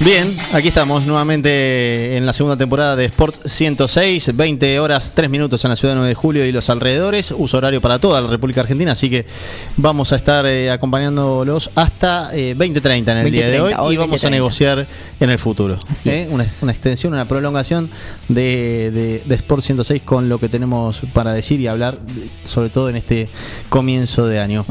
[0.05, 5.65] Bien, aquí estamos nuevamente en la segunda temporada de Sport 106, 20 horas 3 minutos
[5.65, 8.29] en la ciudad de 9 de julio y los alrededores, uso horario para toda la
[8.29, 9.27] República Argentina, así que
[9.77, 13.95] vamos a estar eh, acompañándolos hasta eh, 2030 en el día de 20:30, hoy, hoy
[13.95, 14.31] y vamos a 20:30.
[14.31, 14.87] negociar
[15.19, 15.77] en el futuro.
[16.05, 16.29] ¿eh?
[16.31, 17.91] Una, una extensión, una prolongación
[18.29, 21.99] de, de- de Sport 106 con lo que tenemos para decir y hablar,
[22.43, 23.29] sobre todo en este
[23.69, 24.65] comienzo de año.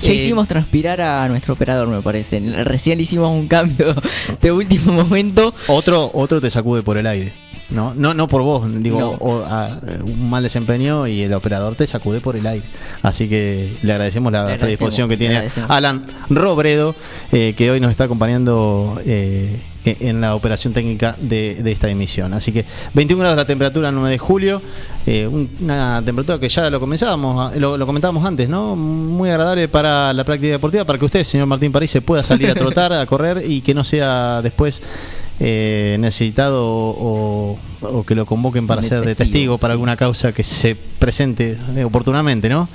[0.00, 2.40] Ya Eh, hicimos transpirar a nuestro operador, me parece.
[2.64, 3.94] Recién hicimos un cambio
[4.40, 5.25] de último momento.
[5.68, 7.32] Otro, otro te sacude por el aire.
[7.68, 9.08] No, no, no por vos, digo, No.
[9.18, 12.64] o- a- un mal desempeño y el operador te sacude por el aire.
[13.02, 15.48] Así que le agradecemos la Le agradecemos, predisposición que tiene.
[15.66, 16.94] Alan Robredo,
[17.32, 21.88] eh, que hoy nos está acompañando eh, e- en la operación técnica de, de esta
[21.88, 22.34] emisión.
[22.34, 24.62] Así que 21 grados la temperatura el 9 de julio,
[25.04, 28.76] eh, un- una temperatura que ya lo comenzábamos, a- lo, lo comentábamos antes, ¿no?
[28.76, 32.48] Muy agradable para la práctica deportiva, para que usted, señor Martín París, se pueda salir
[32.48, 34.80] a trotar, a correr y que no sea después
[35.40, 39.96] eh, necesitado o, o que lo convoquen para De ser de testigo, testigo para alguna
[39.96, 42.68] causa que se presente eh, oportunamente, ¿no?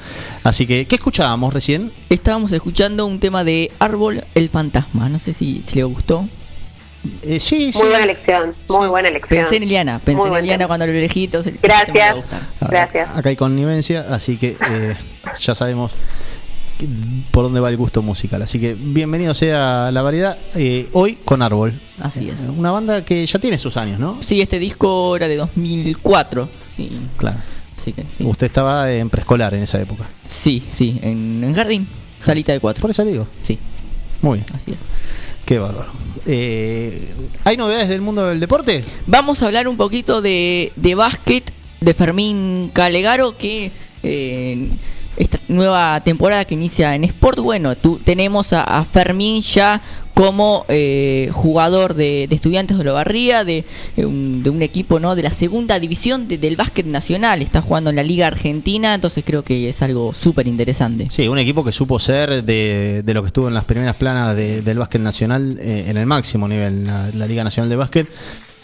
[0.43, 1.91] Así que, ¿qué escuchábamos recién?
[2.09, 5.09] Estábamos escuchando un tema de Árbol el Fantasma.
[5.09, 6.27] No sé si, si le gustó.
[7.23, 9.39] Eh, sí, Muy buena elección, muy buena elección.
[9.41, 11.23] Pensé en Eliana, pensé Muy en Eliana cuando lo elegí.
[11.23, 12.17] entonces Gracias.
[12.59, 13.09] Gracias.
[13.17, 14.95] Acá hay connivencia, así que eh,
[15.39, 15.95] ya sabemos
[17.31, 18.41] por dónde va el gusto musical.
[18.41, 20.37] Así que bienvenido sea la variedad.
[20.55, 21.73] eh, hoy con Árbol.
[21.99, 22.41] Así es.
[22.55, 24.17] Una banda que ya tiene sus años, ¿no?
[24.21, 26.49] Sí, este disco era de 2004.
[26.75, 26.91] Sí.
[27.17, 27.37] Claro.
[27.79, 28.23] Así que sí.
[28.23, 30.07] Usted estaba en preescolar en esa época.
[30.25, 31.87] Sí, sí, en, en jardín,
[32.23, 32.81] salita de cuatro.
[32.81, 33.27] Por eso digo.
[33.45, 33.57] Sí.
[34.21, 34.45] Muy bien.
[34.53, 34.81] Así es.
[35.45, 35.91] Qué bárbaro.
[36.27, 37.11] Eh,
[37.43, 38.83] ¿Hay novedades del mundo del deporte?
[39.07, 43.71] Vamos a hablar un poquito de, de básquet de Fermín Calegaro que
[44.03, 44.69] eh,
[45.17, 49.81] esta nueva temporada que inicia en Sport, bueno, tú, tenemos a, Fermín ya
[50.13, 53.63] como eh, jugador de, de Estudiantes de Lobarría, de,
[53.97, 57.61] eh, un, de un equipo no de la segunda división de- del básquet nacional, está
[57.61, 61.07] jugando en la Liga Argentina, entonces creo que es algo súper interesante.
[61.09, 64.35] Sí, un equipo que supo ser de, de lo que estuvo en las primeras planas
[64.35, 68.07] de- del básquet nacional eh, en el máximo nivel, la, la Liga Nacional de Básquet.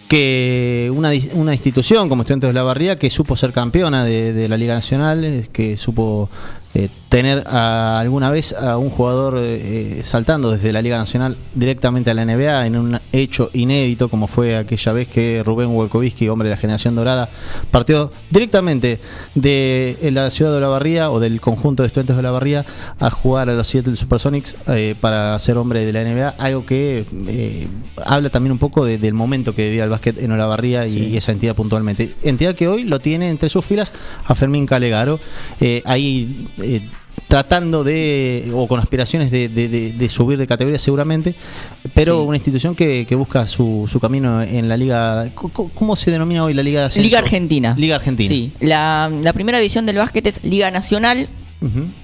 [0.08, 4.48] Que una, una institución como Estudiantes de la Barría que supo ser campeona de, de
[4.48, 6.30] la Liga Nacional, eh, que supo
[6.74, 12.12] eh, tener a- alguna vez a un jugador eh, saltando desde la Liga Nacional directamente
[12.12, 16.50] a la NBA en un hecho inédito como fue aquella vez que Rubén Wolkowski, hombre
[16.50, 17.30] de la generación dorada,
[17.72, 19.00] partió directamente
[19.36, 22.66] de la ciudad de la Barría o del conjunto de estudiantes de la Barría
[23.00, 27.06] a jugar a los Seattle Supersonics eh, para ser hombre de la NBA, algo que
[27.28, 27.68] eh,
[28.06, 31.18] habla también un poco de- del momento que vivía el básquet en Olavarría y, y
[31.18, 32.14] esa entidad puntualmente.
[32.24, 33.94] Entidad que hoy lo tiene entre sus filas
[34.26, 35.20] a Fermín Calegaro,
[35.62, 36.82] eh, ahí eh,
[37.28, 41.36] tratando de, o con aspiraciones de, de- de- de subir de categoría seguramente,
[41.94, 46.44] pero una institución que, que busca su, su camino en la liga, ¿cómo, se denomina
[46.44, 47.06] hoy la liga de ascenso?
[47.08, 47.76] Liga Argentina.
[47.78, 48.30] Liga Argentina.
[48.30, 51.28] Sí, la, la primera división del básquet es Liga Nacional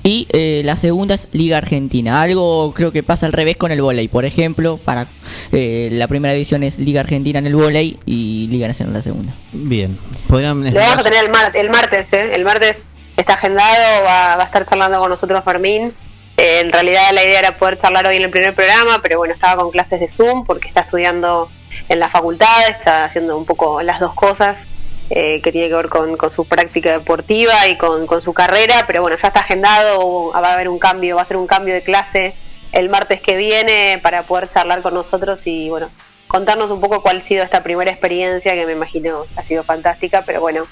[0.03, 2.21] y eh, la segunda es Liga Argentina.
[2.21, 4.07] Algo creo que pasa al revés con el vóley.
[4.07, 5.07] Por ejemplo, para
[5.51, 9.01] eh, la primera división es Liga Argentina en el vóley y Liga Nacional en la
[9.03, 9.35] segunda.
[9.53, 9.95] Bien,
[10.27, 12.31] podrían Lo vamos a tener el, mar- el martes, ¿eh?
[12.33, 12.77] El martes
[13.17, 15.93] está agendado, va, va a estar charlando con nosotros Fermín.
[16.37, 19.33] Eh, en realidad la idea era poder charlar hoy en el primer programa, pero bueno,
[19.33, 21.49] estaba con clases de Zoom porque está estudiando
[21.89, 24.65] en la facultad, está haciendo un poco las dos cosas
[25.09, 29.01] eh, que tiene que ver con, su práctica deportiva y con, con su carrera, pero
[29.01, 31.83] bueno, ya está agendado, va a haber un cambio, va a ser un cambio de
[31.83, 32.33] clase
[32.71, 35.89] el martes que viene para poder charlar con nosotros y bueno,
[36.27, 40.23] contarnos un poco cuál ha sido esta primera experiencia que me imagino ha sido fantástica,
[40.25, 40.65] pero bueno,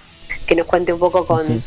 [0.48, 1.62] que nos cuente un poco con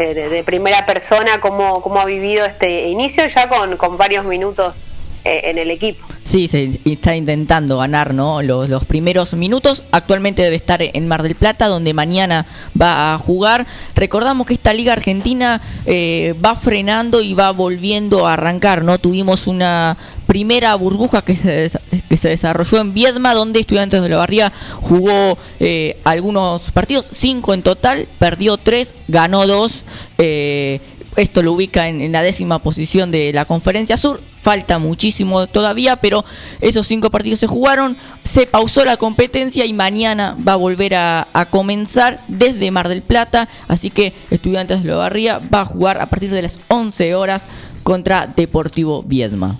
[0.00, 4.76] eh, de, primera persona cómo, cómo ha vivido este inicio ya con, con varios minutos
[5.24, 6.06] eh, en el equipo.
[6.22, 8.40] Sí, se está intentando ganar ¿no?
[8.40, 9.82] los, los primeros minutos.
[9.90, 12.46] Actualmente debe estar en Mar del Plata, donde mañana
[12.80, 13.66] va a jugar.
[13.96, 18.84] Recordamos que esta Liga Argentina eh, va frenando y va volviendo a arrancar.
[18.84, 18.98] ¿no?
[18.98, 19.96] Tuvimos una
[20.28, 21.70] primera burbuja que se,
[22.06, 24.52] que se desarrolló en Viedma, donde Estudiantes de la Barría
[24.82, 29.84] jugó eh, algunos partidos, cinco en total, perdió tres, ganó dos.
[30.18, 30.80] eh,
[31.16, 34.20] esto lo ubica en, la décima posición de la Conferencia Sur.
[34.36, 36.24] Falta muchísimo todavía, pero
[36.60, 37.96] esos cinco partidos se jugaron.
[38.22, 43.48] Se pausó la competencia y mañana va a volver a, comenzar desde Mar del Plata.
[43.66, 47.46] Así que Estudiantes de la Barría va a jugar a partir de las 11 horas
[47.82, 49.56] contra Deportivo Viedma.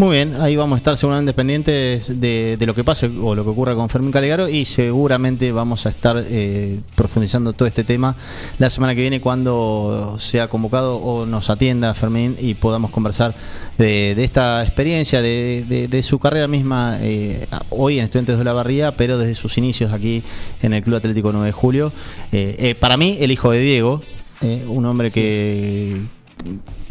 [0.00, 3.44] Muy bien, ahí vamos a estar seguramente pendientes de, de lo que pase o lo
[3.44, 8.16] que ocurra con Fermín Calegaro y seguramente vamos a estar eh, profundizando todo este tema
[8.58, 13.34] la semana que viene cuando sea convocado o nos atienda Fermín y podamos conversar
[13.76, 18.96] de, de esta experiencia, de, su carrera misma eh, hoy en Estudiantes de la Barría,
[18.96, 20.22] pero desde sus inicios aquí
[20.62, 21.92] en el Club Atlético 9 de Julio.
[22.32, 24.00] Eh, eh, para mí, el hijo de Diego,
[24.40, 26.00] eh, un hombre que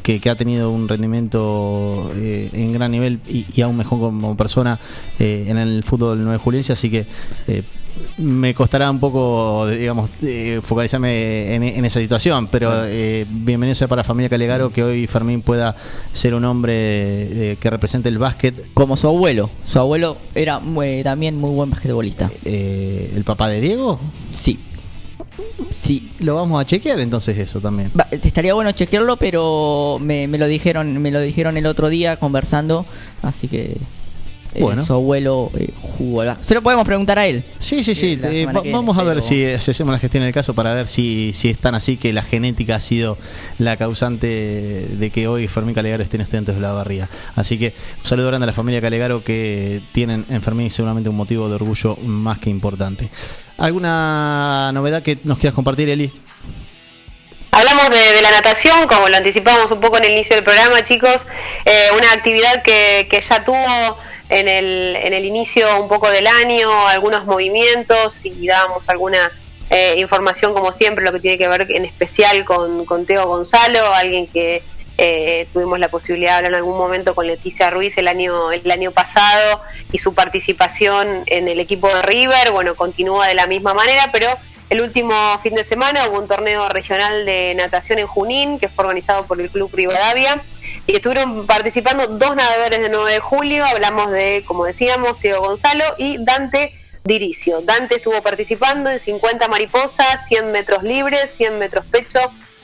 [0.10, 4.36] que, que ha tenido un rendimiento eh, en gran nivel y, y aún mejor como
[4.36, 4.80] persona
[5.20, 7.06] eh, en el fútbol 9 Juliense, así que
[7.48, 7.62] eh,
[8.18, 13.88] me costará un poco, digamos, eh, focalizarme en, en esa situación, pero eh, bienvenido sea
[13.88, 15.76] para la familia Calegaro que hoy Fermín pueda
[16.12, 16.74] ser un hombre
[17.52, 18.72] eh, que represente el básquet.
[18.74, 19.52] Como su abuelo.
[19.64, 22.32] Su abuelo era muy- también muy buen basquetbolista.
[22.46, 24.00] Eh, ¿El papá de Diego?
[24.32, 24.58] Sí.
[25.72, 26.12] Sí.
[26.20, 27.92] Lo vamos a chequear entonces eso también.
[27.98, 32.18] Va, estaría bueno chequearlo, pero me, me lo dijeron me lo dijeron el otro día
[32.18, 32.86] conversando,
[33.22, 33.78] así que
[34.56, 34.86] eh, Bueno.
[34.86, 36.24] su abuelo eh, jugó.
[36.42, 37.44] Se lo podemos preguntar a él.
[37.60, 38.20] Sí, sí, sí.
[38.24, 40.74] eh, va- viene, vamos a ver pero- si, si hacemos la gestión del caso para
[40.74, 43.18] ver si, si es tan así que la genética ha sido
[43.60, 47.10] la causante de que hoy Fermín Calegaro esté en Estudiantes de la Barría.
[47.36, 51.16] Así que un saludo grande a la familia Calegaro que tienen en Fermín seguramente un
[51.18, 53.10] motivo de orgullo más que importante.
[53.58, 56.12] ¿Alguna novedad que nos quieras compartir, Eli?
[57.52, 60.84] Hablamos de, de la natación, como lo anticipamos un poco en el inicio del programa,
[60.84, 61.26] chicos,
[61.66, 63.98] eh, una actividad que, que ya tuvo
[64.30, 69.32] en el, en el inicio un poco del año, algunos movimientos y dábamos alguna
[69.70, 73.94] eh, información como siempre, lo que tiene que ver en especial con, con Teo Gonzalo,
[73.94, 74.64] alguien que
[74.98, 78.70] eh, tuvimos la posibilidad de hablar en algún momento con Leticia Ruiz el año, el
[78.70, 79.62] año pasado
[79.92, 84.28] y su participación en el equipo de River, bueno, continúa de la misma manera, pero
[84.70, 88.84] el último fin de semana hubo un torneo regional de natación en Junín, que fue
[88.84, 90.44] organizado por el Club Rivadavia,
[90.90, 95.84] y estuvieron participando dos nadadores de 9 de julio, hablamos de, como decíamos, Teo Gonzalo
[96.00, 96.74] y Dante
[97.04, 97.62] Diricio.
[97.62, 102.20] Dante estuvo participando en 50 mariposas, 100 metros libres, 100 metros pecho,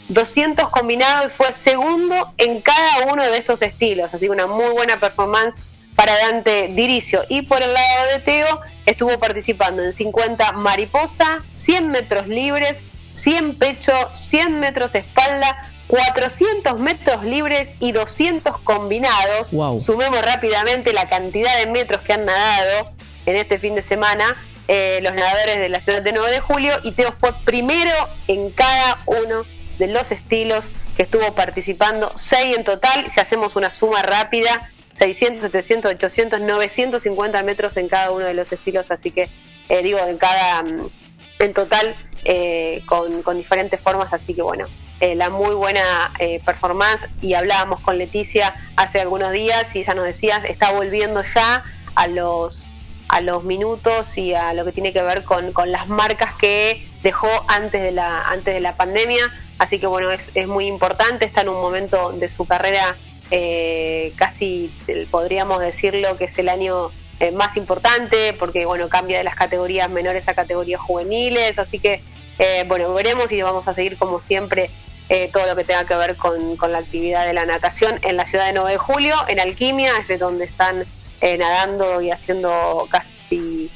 [0.10, 4.72] 200 combinados y fue segundo en cada uno de estos estilos, así que una muy
[4.72, 5.56] buena performance
[5.96, 7.26] para Dante Diricio.
[7.30, 12.82] Y por el lado de Teo estuvo participando en 50 mariposa, 100 metros libres,
[13.14, 19.50] 100 pecho, 100 metros espalda, 400 metros libres y 200 combinados.
[19.84, 22.92] Sumemos rápidamente la cantidad de metros que han nadado
[23.26, 24.36] en este fin de semana
[24.68, 27.92] eh, los nadadores de la ciudad de 9 de julio y Teo fue primero
[28.28, 29.46] en cada uno
[29.78, 30.66] de los estilos
[30.98, 37.44] que estuvo participando, 6 en total, si hacemos una suma rápida, 600, 700, 800, 950
[37.44, 39.30] metros en cada uno de los estilos, así que
[39.70, 40.90] eh, digo, en cada, mm,
[41.40, 44.66] en total, eh, con, con, diferentes formas, así que bueno,
[45.00, 46.14] eh, la muy buena
[46.46, 51.64] performance y hablábamos con Leticia hace algunos días y ella nos decía, está volviendo ya
[51.96, 52.66] a los
[53.08, 56.88] a los minutos y a lo que tiene que ver con, con las marcas que
[57.04, 59.32] dejó antes de la antes de la pandemia.
[59.60, 62.96] Así que bueno es, es muy importante está en un momento de su carrera
[63.32, 64.72] eh, casi
[65.10, 69.90] podríamos decirlo que es el año eh, más importante porque bueno cambia de las categorías
[69.90, 71.60] menores a categorías juveniles.
[71.60, 72.02] Así que
[72.40, 74.70] eh, bueno veremos y vamos a seguir como siempre
[75.32, 78.48] todo lo que tenga que ver con, la actividad de la natación en la ciudad
[78.48, 80.84] de 9 de julio en Alquimia es de donde están
[81.22, 83.70] nadando y haciendo casi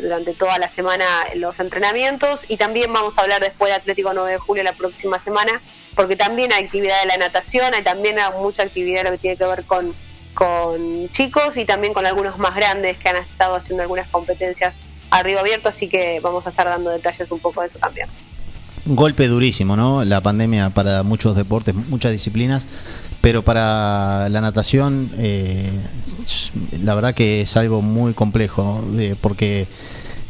[0.00, 2.44] durante toda la semana los entrenamientos.
[2.46, 5.60] Y también vamos a hablar después de Atlético 9 de julio la próxima semana
[5.94, 9.44] porque también hay actividad de la natación, hay también mucha actividad lo que tiene que
[9.44, 9.94] ver con,
[10.34, 14.74] con chicos y también con algunos más grandes que han estado haciendo algunas competencias
[15.12, 18.08] a río abierto, así que vamos a estar dando detalles un poco de eso también.
[18.86, 20.04] Un golpe durísimo, ¿no?
[20.04, 22.66] La pandemia para muchos deportes, muchas disciplinas,
[23.20, 25.70] pero para la natación, eh,
[26.82, 29.68] la verdad que es algo muy complejo, eh, porque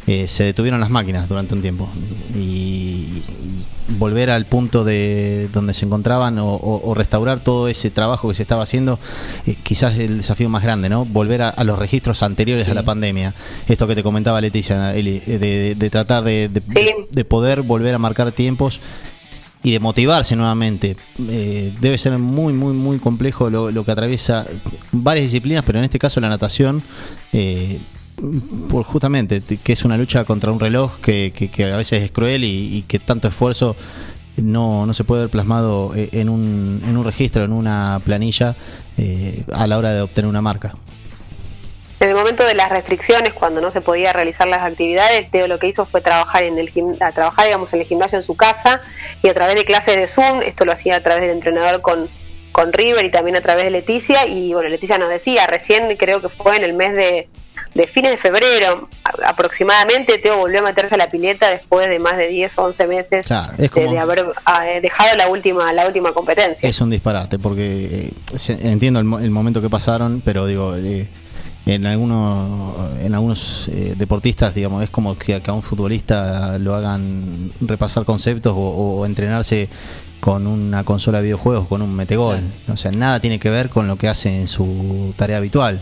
[0.05, 1.89] eh, se detuvieron las máquinas durante un tiempo.
[2.35, 3.23] Y,
[3.99, 8.63] volver al punto de donde se encontraban o, restaurar todo ese trabajo que se estaba
[8.63, 8.97] haciendo
[9.45, 13.33] eh, quizás el desafío más grande no volver a, los registros anteriores a la pandemia.
[13.67, 16.49] Esto que te comentaba Leticia eh, de, tratar de,
[17.27, 18.79] poder volver a marcar tiempos
[19.63, 20.95] y de motivarse nuevamente.
[21.17, 24.45] debe ser muy, muy, muy complejo lo, lo, que atraviesa
[24.91, 26.83] varias disciplinas, pero en este caso la natación
[28.69, 32.83] por justamente que es una lucha contra un reloj que, a veces es cruel y,
[32.87, 33.75] que tanto esfuerzo
[34.37, 38.55] no, no, se puede ver plasmado eh, en un, en un registro, en una planilla
[38.97, 40.73] eh, a la hora de obtener una marca.
[41.99, 45.59] En el momento de las restricciones, cuando no se podía realizar las actividades, Teo lo
[45.59, 46.69] que hizo fue trabajar en el
[47.13, 48.81] trabajar digamos en el gimnasio en su casa
[49.21, 52.09] y a través de clases de Zoom, esto lo hacía a través del entrenador con,
[52.51, 56.21] con River y también a través de Leticia y bueno, Leticia nos decía, recién creo
[56.21, 57.29] que fue en el mes de
[57.73, 58.87] de fines de febrero
[59.25, 62.87] aproximadamente, Teo volvió a meterse a la pileta después de más de 10 o 11
[62.87, 66.67] meses de, haber ah, eh, dejado la última la última competencia.
[66.67, 71.07] Es un disparate, porque eh, entiendo el, momento que pasaron, pero digo, eh,
[71.65, 78.03] en algunos, en algunos deportistas, digamos, es como que, a un futbolista lo hagan repasar
[78.03, 79.69] conceptos o, entrenarse
[80.19, 82.39] con una consola de videojuegos, con un metegol.
[82.67, 85.81] O sea, nada tiene que ver con lo que hace en su tarea habitual.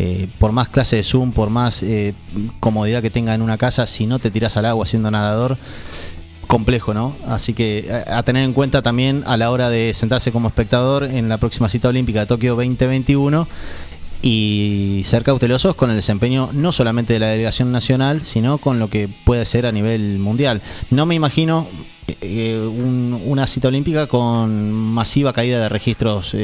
[0.00, 2.14] Eh, por más clase de Zoom, por más eh,
[2.60, 5.58] comodidad que tenga en una casa, si no te tiras al agua siendo nadador,
[6.46, 7.16] complejo, ¿no?
[7.26, 11.28] Así que a, tener en cuenta también a la hora de sentarse como espectador en
[11.28, 13.48] la próxima cita olímpica de Tokio 2021
[14.22, 18.88] y ser cautelosos con el desempeño no solamente de la delegación nacional, sino con lo
[18.88, 20.62] que puede ser a nivel mundial.
[20.90, 21.66] No me imagino
[22.20, 26.36] eh, una cita olímpica con masiva caída de registros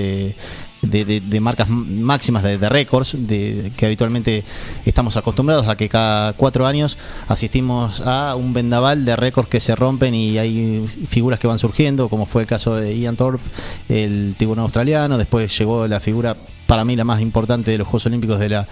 [0.90, 4.44] de, marcas máximas de, récords, de, que habitualmente
[4.84, 9.74] estamos acostumbrados a que cada cuatro años asistimos a un vendaval de récords que se
[9.74, 13.44] rompen y hay figuras que van surgiendo, como fue el caso de Ian Thorpe,
[13.88, 18.06] el tiburón australiano, después llegó la figura para mí la más importante de los Juegos
[18.06, 18.68] Olímpicos de la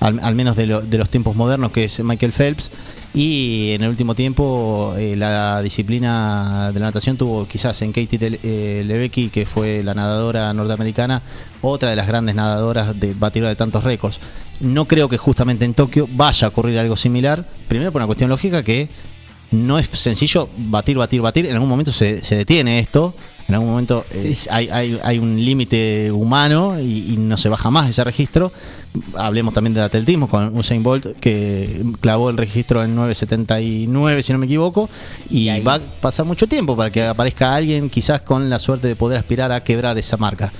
[0.00, 2.70] al, menos de, los tiempos modernos, que es Michael Phelps.
[3.14, 8.38] Y en el último tiempo eh, la disciplina de la natación tuvo quizás en Katie
[8.42, 11.22] eh, Lebecky, que fue la nadadora norteamericana,
[11.62, 14.20] otra de las grandes nadadoras de batidora de tantos récords.
[14.60, 18.30] No creo que justamente en Tokio vaya a ocurrir algo similar, primero por una cuestión
[18.30, 18.88] lógica que
[19.50, 23.14] no es sencillo batir, batir, batir, en algún momento se, se detiene esto
[23.48, 27.70] En algún momento es- hay, hay- hay un límite humano y, y no se baja
[27.70, 28.52] más ese registro.
[29.16, 34.38] Hablemos también del atletismo con Usain Bolt, que clavó el registro en 9.79, si no
[34.38, 34.90] me equivoco,
[35.30, 38.96] y, va a pasar mucho tiempo para que aparezca alguien quizás con la suerte de
[38.96, 40.52] poder aspirar a quebrar esa marca.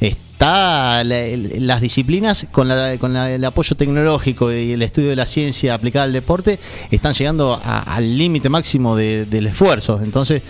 [0.00, 1.24] Está la-
[1.60, 5.72] las disciplinas con, la- con la- el apoyo tecnológico y el estudio de la ciencia
[5.74, 6.58] aplicada al deporte
[6.90, 10.00] están llegando a- al límite máximo de- del esfuerzo.
[10.02, 10.42] Entonces,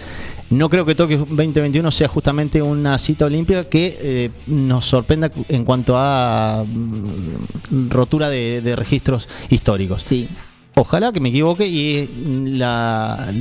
[0.55, 5.65] no creo que Tokio 2021 sea justamente una cita olímpica que eh, nos sorprenda en
[5.65, 10.03] cuanto a mm, rotura de, de registros históricos.
[10.03, 10.29] Sí.
[10.77, 12.09] Ojalá que me equivoque y
[12.59, 13.33] la,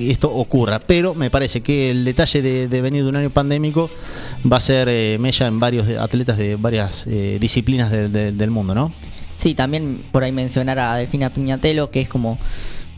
[0.00, 3.88] esto ocurra, pero me parece que el detalle de, de venir de un año pandémico
[4.50, 8.50] va a ser eh, mella en varios atletas de varias eh, disciplinas de- de- del
[8.50, 8.92] mundo, ¿no?
[9.36, 12.36] Sí, también por ahí mencionar a Delfina Piñatelo, que es como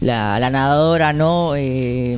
[0.00, 1.52] la, la nadadora, ¿no?
[1.54, 2.16] Eh,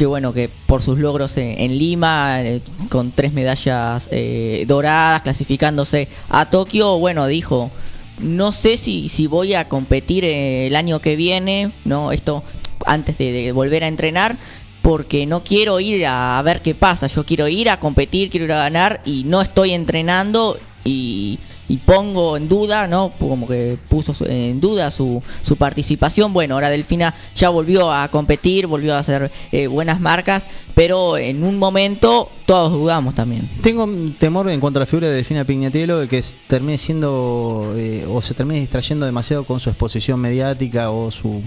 [0.00, 6.08] que bueno, que por sus logros en, Lima, eh, con tres medallas eh, doradas, clasificándose
[6.30, 7.70] a Tokio, bueno, dijo,
[8.18, 12.12] no sé si, si voy a competir eh, el año que viene, ¿no?
[12.12, 12.42] Esto
[12.86, 14.38] antes de, de volver a entrenar,
[14.80, 18.46] porque no quiero ir a, a ver qué pasa, yo quiero ir a competir, quiero
[18.46, 21.40] ir a ganar y no estoy entrenando y,
[21.70, 23.12] y pongo en duda, ¿no?
[23.16, 26.32] Como que puso en duda su, su participación.
[26.32, 31.44] Bueno, ahora Delfina ya volvió a competir, volvió a hacer eh, buenas marcas, pero en
[31.44, 33.48] un momento todos dudamos también.
[33.62, 38.04] Tengo temor en cuanto a la figura de Delfina Pignatielo de que termine siendo eh,
[38.10, 41.40] o se termine distrayendo demasiado con su exposición mediática o su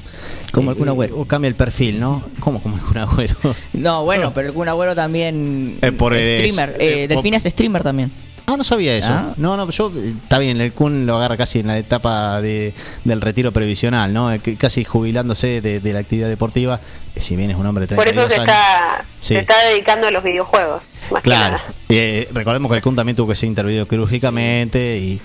[0.53, 1.19] Como el Kun Agüero.
[1.19, 2.24] o cambia el perfil, ¿no?
[2.39, 3.36] ¿Cómo como el Kun Agüero?
[3.74, 7.43] No, bueno, pero el Kun Agüero también Eh, por, eh, streamer, eh, eh, Delfina es
[7.43, 8.09] streamer también.
[8.45, 9.11] Ah, no sabía eso.
[9.11, 9.33] Ah.
[9.37, 12.73] No, no, yo está bien, el Kun lo agarra casi en la etapa de,
[13.05, 14.31] del retiro previsional, ¿no?
[14.31, 16.79] Eh, que- Casi jubilándose de, de la actividad deportiva,
[17.15, 18.53] eh, si bien es un hombre de Por 32 eso se años.
[18.55, 19.33] está, Sí.
[19.35, 20.81] se está dedicando a los videojuegos.
[21.11, 21.57] Más que Claro.
[21.57, 21.73] nada.
[21.89, 25.21] Eh, recordemos que el Kun también tuvo que ser intervenido quirúrgicamente y,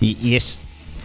[0.00, 0.60] y- y es,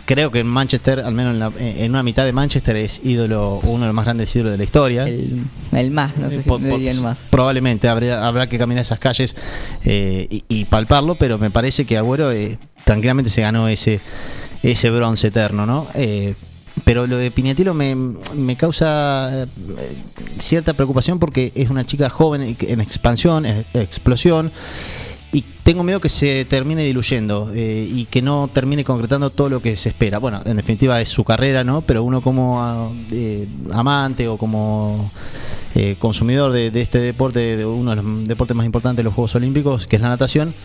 [0.06, 3.60] creo que en Manchester, al menos en, la- en una mitad de Manchester, es ídolo,
[3.64, 5.08] uno de los más grandes ídolos de la historia.
[5.08, 5.42] El,
[5.72, 7.20] el más, no sé si Po- po- diría el más.
[7.30, 9.36] Probablemente habrá, habrá que caminar esas calles
[9.84, 14.00] eh, y, y palparlo, pero me parece que Agüero eh, tranquilamente se ganó ese,
[14.64, 15.88] ese bronce eterno, ¿no?
[15.96, 16.36] Eh,
[16.84, 19.48] pero lo de Piñatilo me, me causa eh,
[20.40, 24.52] cierta preocupación porque es una chica joven en expansión, en explosión.
[25.36, 29.62] Y tengo miedo que se termine diluyendo eh, y que no termine concretando todo lo
[29.62, 30.18] que se espera.
[30.18, 31.82] Bueno, en definitiva es su carrera, ¿no?
[31.82, 32.64] Pero uno como
[33.74, 35.12] amante o como
[35.78, 39.14] eh, consumidor de, de este deporte, de uno de los deportes más importantes de los
[39.14, 40.56] Juegos Olímpicos, que es la natación,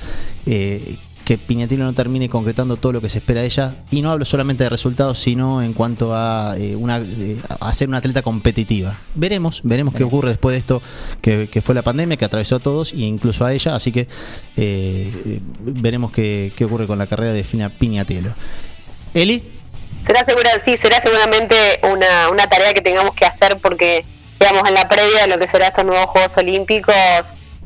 [0.46, 0.98] eh,
[1.30, 3.76] que Piñatino no termine concretando todo lo que se espera de ella.
[3.92, 7.88] Y no hablo solamente de resultados, sino en cuanto a, eh, una, eh, a ser
[7.88, 8.98] una atleta competitiva.
[9.14, 10.82] Veremos, veremos qué ocurre después de esto
[11.22, 13.76] que, que fue la pandemia, que atravesó a todos e incluso a ella.
[13.76, 14.08] Así que eh,
[14.56, 18.34] eh, veremos qué, qué ocurre con la carrera de Fina Piñatielo.
[19.14, 19.44] Eli.
[20.04, 21.54] Será segura, sí, será seguramente
[21.92, 24.04] una, una tarea que tengamos que hacer porque,
[24.40, 26.94] digamos, en la previa de lo que será estos nuevos Juegos Olímpicos,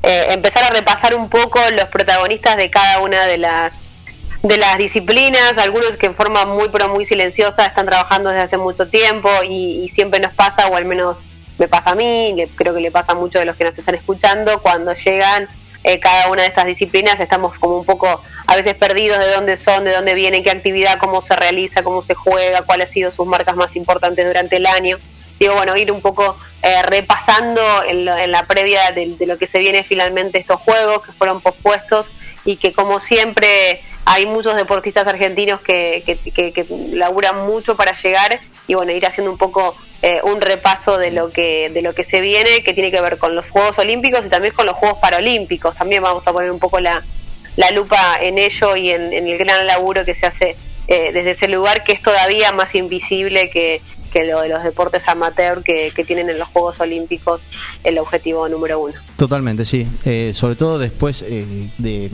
[0.07, 3.85] eh, empezar a repasar un poco los protagonistas de cada una de las
[4.43, 8.59] de las disciplinas, algunos que en forma muy pero muy silenciosa están trabajando desde hace
[8.59, 11.23] mucho tiempo y, siempre nos pasa, o al menos
[11.57, 13.79] me pasa a mí, le- creo que le pasa a muchos de los que nos
[13.79, 15.49] están escuchando, cuando llegan
[15.83, 19.57] eh, cada una de estas disciplinas estamos como un poco a veces perdidos de dónde
[19.57, 23.13] son, de dónde vienen, qué actividad, cómo se realiza, cómo se juega, cuáles han sido
[23.13, 24.99] sus marcas más importantes durante el año.
[25.39, 29.37] Digo, bueno, ir un poco eh, repasando en, lo- en la previa de, de lo
[29.39, 32.12] que se viene finalmente estos juegos que fueron pospuestos
[32.45, 38.74] y que como siempre hay muchos deportistas argentinos que, que, laburan mucho para llegar y
[38.74, 42.20] bueno, ir haciendo un poco eh, un repaso de lo que de lo que se
[42.20, 45.74] viene, que tiene que ver con los Juegos Olímpicos y también con los Juegos Paralímpicos.
[45.76, 47.03] También vamos a poner un poco la,
[47.57, 50.57] la lupa en ello y en, en el gran laburo que se hace
[50.87, 53.80] eh, desde ese lugar, que es todavía más invisible que,
[54.15, 57.43] que lo de los deportes amateur que, tienen en los Juegos Olímpicos
[57.83, 58.95] el objetivo número uno.
[59.17, 59.89] Totalmente, sí.
[60.05, 62.12] Eh, sobre todo después eh, de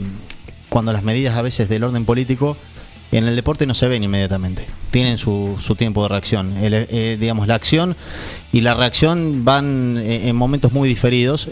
[0.67, 2.57] cuando las medidas a veces del orden político
[3.11, 4.65] en el deporte no se ven inmediatamente.
[4.89, 6.55] Tienen su, su tiempo de reacción.
[6.57, 7.95] Eh, digamos, la acción
[8.51, 11.47] y la reacción van en momentos muy diferidos.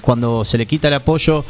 [0.00, 1.44] Cuando se le quita el apoyo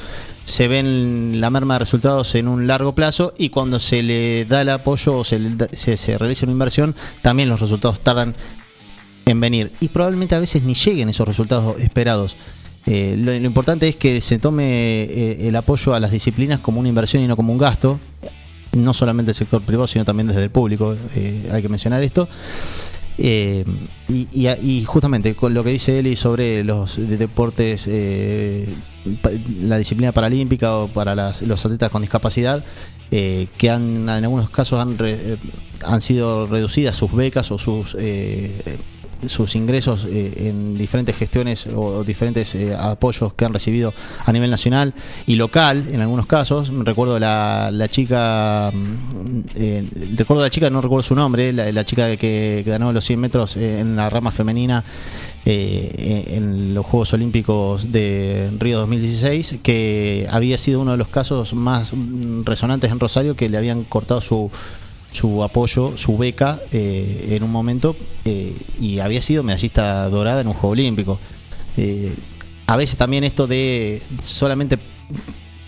[0.45, 4.63] se ven la merma de resultados en un largo plazo y cuando se le da
[4.63, 8.35] el apoyo o se, da- se, realiza una inversión, también los resultados tardan
[9.27, 12.37] en venir y probablemente a veces ni lleguen esos resultados esperados.
[12.87, 16.91] Eh, lo, importante es que se tome eh, el apoyo a las disciplinas como una
[16.91, 17.99] inversión y no como un gasto,
[18.73, 22.29] no solamente del sector privado, sino también desde el público, eh, hay que mencionar esto.
[23.17, 23.65] Eh,
[24.09, 28.69] y, y- y justamente con lo que dice Eli sobre los de- deportes, eh,
[29.61, 32.65] la disciplina paralímpica o para las- los atletas con discapacidad,
[33.11, 35.37] eh, que han en algunos casos han, re- eh,
[35.85, 38.79] han sido reducidas sus becas o sus eh,
[39.29, 43.93] sus ingresos eh, en diferentes gestiones o diferentes eh, apoyos que han recibido
[44.25, 44.95] a nivel nacional
[45.27, 46.73] y local en algunos casos.
[46.85, 52.09] Recuerdo la, la chica, mm, eh, recuerdo la chica, no recuerdo su nombre, la, chica
[52.17, 54.85] que, que ganó los 100 metros eh, en la rama femenina
[55.47, 61.53] eh, en los Juegos Olímpicos de Río 2016, que había sido uno de los casos
[61.53, 64.51] más mm, resonantes en Rosario, que le habían cortado su,
[65.15, 70.49] su apoyo, su beca eh, en un momento eh, y había sido medallista dorada en
[70.49, 71.19] un Juego Olímpico.
[71.77, 72.13] Eh,
[72.67, 74.79] a veces también esto de solamente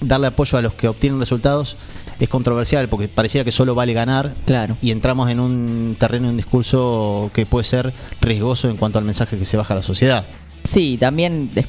[0.00, 1.76] darle apoyo a los que obtienen resultados
[2.18, 4.76] es controversial porque pareciera que solo vale ganar Claro.
[4.82, 9.38] y entramos en un terreno, un discurso que puede ser riesgoso en cuanto al mensaje
[9.38, 10.26] que se baja a la sociedad.
[10.68, 11.66] Sí, también des-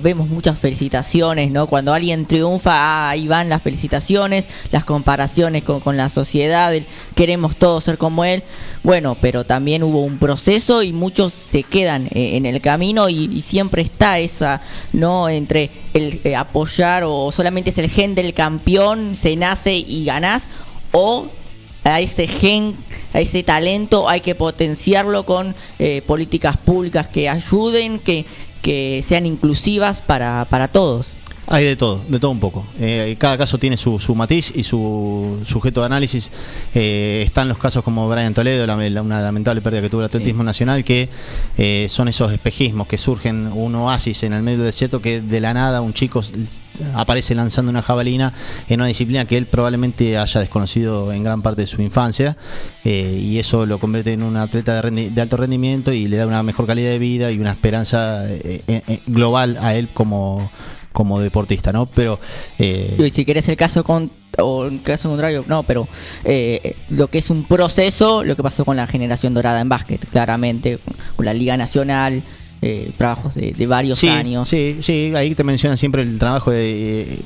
[0.00, 1.66] vemos muchas felicitaciones, ¿no?
[1.66, 6.72] Cuando alguien triunfa, ah, ahí van las felicitaciones, las comparaciones con, con la sociedad,
[7.14, 8.44] queremos todos ser como él.
[8.82, 13.24] Bueno, pero también hubo un proceso y muchos se quedan eh, en el camino y,
[13.32, 14.60] y siempre está esa,
[14.92, 15.28] ¿no?
[15.28, 20.48] Entre el eh, apoyar o solamente es el gen del campeón, se nace y ganás,
[20.92, 21.26] o
[21.84, 22.76] a ese gen,
[23.12, 28.24] a ese talento, hay que potenciarlo con eh, políticas públicas que ayuden, que,
[28.62, 31.08] que sean inclusivas para, para todos.
[31.48, 32.64] Hay de todo, de todo un poco.
[32.78, 36.30] Eh, cada caso tiene su, su matiz y su sujeto de análisis.
[36.74, 40.06] Eh, están los casos como Brian Toledo, la- la- una lamentable pérdida que tuvo el
[40.06, 41.08] atletismo nacional, que
[41.58, 45.40] eh, son esos espejismos que surgen un oasis en el medio del desierto que de
[45.40, 46.22] la nada un chico
[46.94, 48.32] aparece lanzando una jabalina
[48.68, 52.36] en una disciplina que él probablemente haya desconocido en gran parte de su infancia
[52.84, 56.16] eh, y eso lo convierte en un atleta de, rendi- de alto rendimiento y le
[56.16, 60.50] da una mejor calidad de vida y una esperanza eh, global a él como
[60.92, 61.86] como deportista, ¿no?
[61.86, 62.18] Pero
[62.58, 65.86] eh, Y si querés el caso con o el caso contrario, no, pero
[66.24, 70.08] eh, lo que es un proceso, lo que pasó con la generación dorada en básquet,
[70.08, 70.78] claramente,
[71.16, 72.22] con, la Liga Nacional,
[72.62, 74.48] eh, trabajos de, de varios sí, años.
[74.48, 77.18] Sí, sí, ahí te mencionan siempre el trabajo de, eh,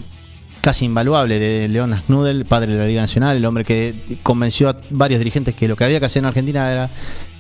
[0.67, 3.95] casi invaluable de León Asnudel, padre de la Liga Nacional, el hombre que
[4.25, 6.91] convenció a varios dirigentes que lo que había que hacer en Argentina era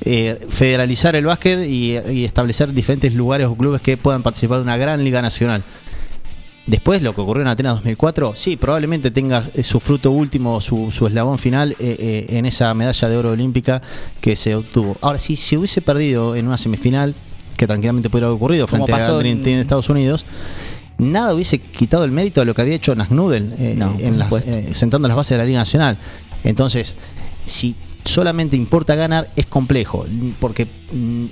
[0.02, 4.62] eh, federalizar el básquet y, y establecer diferentes lugares o clubes que puedan participar de
[4.62, 5.64] una gran Liga Nacional.
[6.66, 10.90] Después, lo que ocurrió en Atenas 2004, sí, probablemente tenga eh, su fruto último, su,
[10.90, 13.80] su eslabón final eh, eh, en esa medalla de oro olímpica
[14.20, 14.96] que se obtuvo.
[15.00, 17.14] Ahora, si se hubiese perdido en una semifinal,
[17.56, 20.26] que tranquilamente pudiera haber ocurrido frente a Dream en- Team de Estados Unidos,
[20.98, 24.18] nada hubiese quitado el mérito de lo que había hecho Nasnudel eh, No, por en
[24.18, 24.74] las, supuesto.
[24.74, 25.98] sentando las bases de la Liga Nacional.
[26.42, 26.96] Entonces,
[27.44, 30.04] si solamente importa ganar, es complejo,
[30.40, 31.24] porque mm,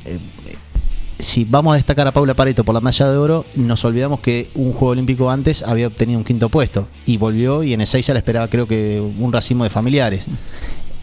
[1.18, 4.50] si vamos a destacar a Paula Pareto por la medalla de oro, nos olvidamos que
[4.54, 8.18] un Juego Olímpico antes había obtenido un quinto puesto y volvió y en Ezeiza la
[8.18, 10.26] esperaba creo que un racimo de familiares.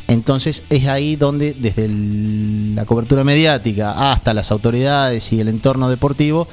[0.07, 6.47] Entonces es ahí donde desde la cobertura mediática hasta las autoridades y el entorno deportivo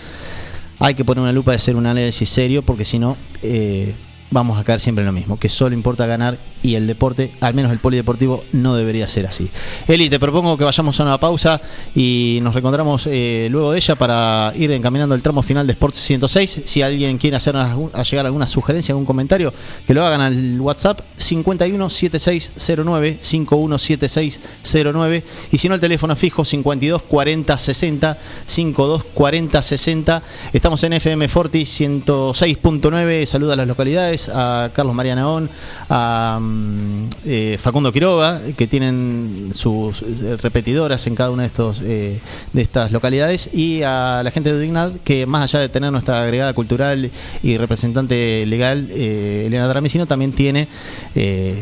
[0.79, 3.95] hay que poner una lupa de hacer un análisis serio porque si no eh,
[4.31, 7.55] vamos a caer siempre en lo mismo, que solo importa ganar y el deporte, al
[7.55, 9.49] menos el polideportivo, no debería ser así.
[9.87, 11.61] Eli, te propongo que vayamos a una pausa
[11.95, 15.99] y nos reencontramos eh, luego de ella para ir encaminando el tramo final de Sports
[15.99, 16.63] 106.
[16.65, 19.53] Si alguien quiere hacer a llegar alguna sugerencia, algún comentario,
[19.87, 27.59] que lo hagan al WhatsApp 517609 517609 y si no el teléfono fijo 52 40
[27.59, 30.23] 60 52 40 60.
[30.53, 33.27] Estamos en FM Forti 106.9.
[33.27, 35.49] Saluda a las localidades, a Carlos María Naón,
[35.89, 41.81] a mm, eh, Facundo Quiroga, que tienen sus eh, repetidoras en cada una de estos
[41.85, 42.21] eh,
[42.53, 46.23] de estas localidades y a la gente de Dignad que más allá de tener nuestra
[46.23, 47.11] agregada cultural
[47.43, 50.67] y representante legal Elena Dramicino también tiene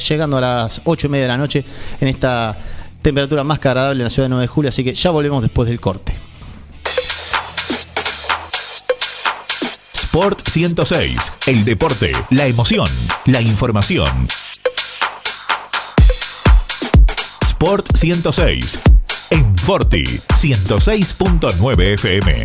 [0.08, 1.64] llegando a las 8 y media de la noche
[2.00, 2.58] en esta
[3.00, 5.42] temperatura más que agradable en la ciudad de 9 de julio, así que ya volvemos
[5.42, 6.12] después del corte.
[10.12, 11.32] Sport 106.
[11.46, 12.86] El deporte, la emoción,
[13.24, 14.28] la información.
[17.40, 18.78] Sport 106.
[19.30, 22.44] En Forti 106.9 FM.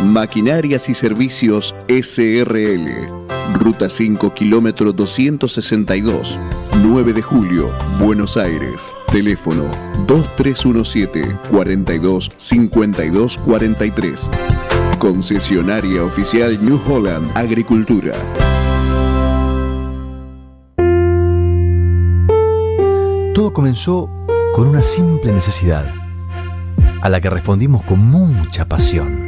[0.00, 2.86] Maquinarias y Servicios SRL.
[3.54, 6.38] Ruta 5, kilómetro 262,
[6.82, 8.80] 9 de julio, Buenos Aires.
[9.10, 9.64] Teléfono
[10.06, 14.30] 2317 42 52 43.
[14.98, 18.14] Concesionaria oficial New Holland Agricultura.
[23.34, 24.08] Todo comenzó
[24.54, 25.92] con una simple necesidad,
[27.00, 29.27] a la que respondimos con mucha pasión,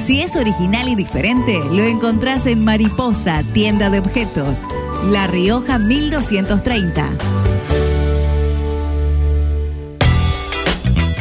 [0.00, 4.66] Si es original y diferente, lo encontrás en Mariposa, tienda de objetos.
[5.04, 7.10] La Rioja 1230.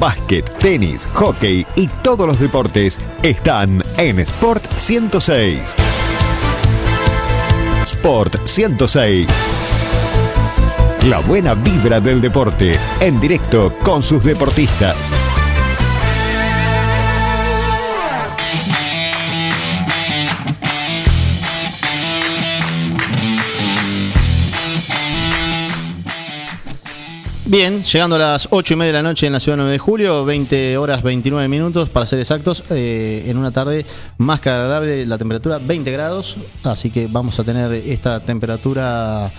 [0.00, 5.76] Básquet, tenis, hockey y todos los deportes están en Sport 106.
[7.82, 9.26] Sport 106.
[11.06, 14.96] La buena vibra del deporte en directo con sus deportistas.
[27.50, 29.78] Bien, llegando a las 8 y media de la noche en la ciudad 9 de
[29.80, 33.84] julio, 20 horas 29 minutos para ser exactos, eh, en una tarde
[34.18, 39.32] más que agradable, la temperatura 20 grados, así que vamos a tener esta temperatura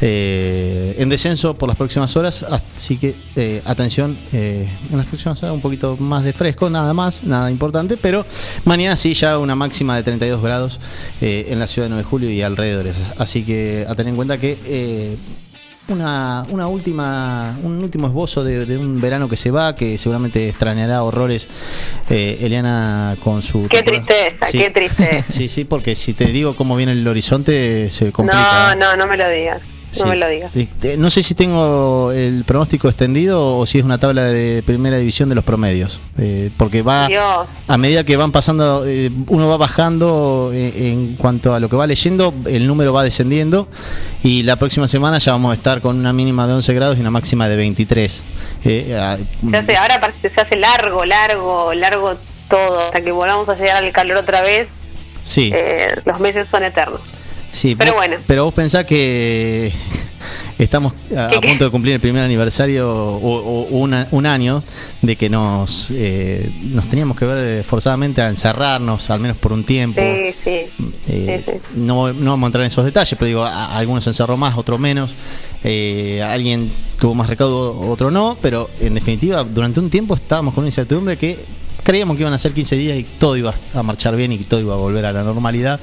[0.00, 5.42] eh, en descenso por las próximas horas, así que eh, atención, eh, en las próximas
[5.42, 8.24] horas un poquito más de fresco, nada más, nada importante, pero
[8.64, 10.78] mañana sí ya una máxima de 32 grados
[11.20, 14.38] en la ciudad de 9 de julio y alrededores, así que a tener en cuenta
[14.38, 15.18] que...
[15.90, 19.98] eh, una, una última, un último esbozo de, de un verano que se va, que
[19.98, 21.48] seguramente extrañará horrores
[22.08, 23.66] eh, Eliana con su...
[23.68, 24.58] Qué tristeza, Sí.
[24.58, 25.24] qué tristeza.
[25.28, 28.74] sí, sí, porque si te digo cómo viene el horizonte se complica.
[28.76, 29.60] No, no, no me lo digas.
[29.98, 30.54] No me lo digas.
[30.56, 34.96] Eh, No sé si tengo el pronóstico extendido o si es una tabla de primera
[34.98, 36.00] división de los promedios.
[36.18, 37.50] Eh, porque va Dios.
[37.66, 41.76] a medida que van pasando, eh, uno va bajando eh, en cuanto a lo que
[41.76, 43.68] va leyendo, el número va descendiendo
[44.22, 47.00] y la próxima semana ya vamos a estar con una mínima de 11 grados y
[47.00, 48.24] una máxima de 23.
[48.64, 49.16] Eh, ah,
[49.50, 52.16] Se hace, ahora parece se hace largo, largo, largo
[52.48, 54.68] todo, hasta que volvamos a llegar al calor otra vez.
[55.22, 57.00] sí, eh, los meses son eternos.
[57.50, 57.74] Sí.
[57.74, 58.16] pero vos- bueno.
[58.26, 59.72] Pero vos pensás que
[60.58, 64.62] estamos a, punto de cumplir el primer aniversario o, o una- un año
[65.02, 69.52] de que nos, eh, nos teníamos que ver eh, forzadamente a encerrarnos, al menos por
[69.52, 70.00] un tiempo.
[70.00, 70.84] Sí, sí.
[71.08, 71.58] Eh, sí, sí.
[71.76, 74.36] No, no vamos a entrar en esos detalles, pero digo, a- a algunos se encerró
[74.36, 75.14] más, otros menos.
[75.64, 78.36] Eh, alguien tuvo más recaudo, otro no.
[78.42, 81.38] Pero en definitiva, durante un tiempo estábamos con una incertidumbre que
[81.82, 84.44] creíamos que iban a ser 15 días y todo iba a marchar bien y que
[84.44, 85.80] todo iba a volver a la normalidad.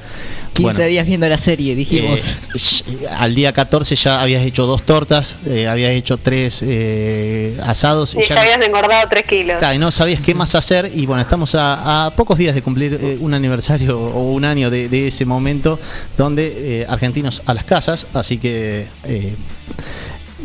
[0.54, 2.36] 15 Bueno, días viendo la serie, dijimos.
[2.54, 8.14] eh, al día 14 ya habías hecho dos tortas, eh, habías hecho tres eh, asados.
[8.16, 9.56] Y ya no- habías engordado 3 kilos.
[9.58, 12.62] Claro, y no sabías qué más hacer y bueno, estamos a, a pocos días de
[12.62, 15.78] cumplir eh, un aniversario o un año de, de ese momento
[16.16, 19.34] donde eh, argentinos a las casas, así que eh,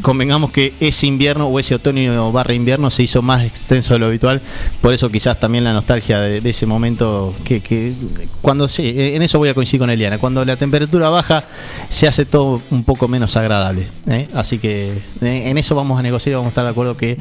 [0.01, 4.07] convengamos que ese invierno o ese otoño barra invierno se hizo más extenso de lo
[4.07, 4.41] habitual,
[4.81, 7.93] por eso quizás también la nostalgia de, ese momento que, que
[8.41, 11.43] cuando sí, eh, en eso voy a coincidir con Eliana, cuando la temperatura baja
[11.89, 14.27] se hace todo un poco menos agradable, ¿eh?
[14.33, 17.17] así que eh, en eso vamos a negociar y vamos a estar de acuerdo que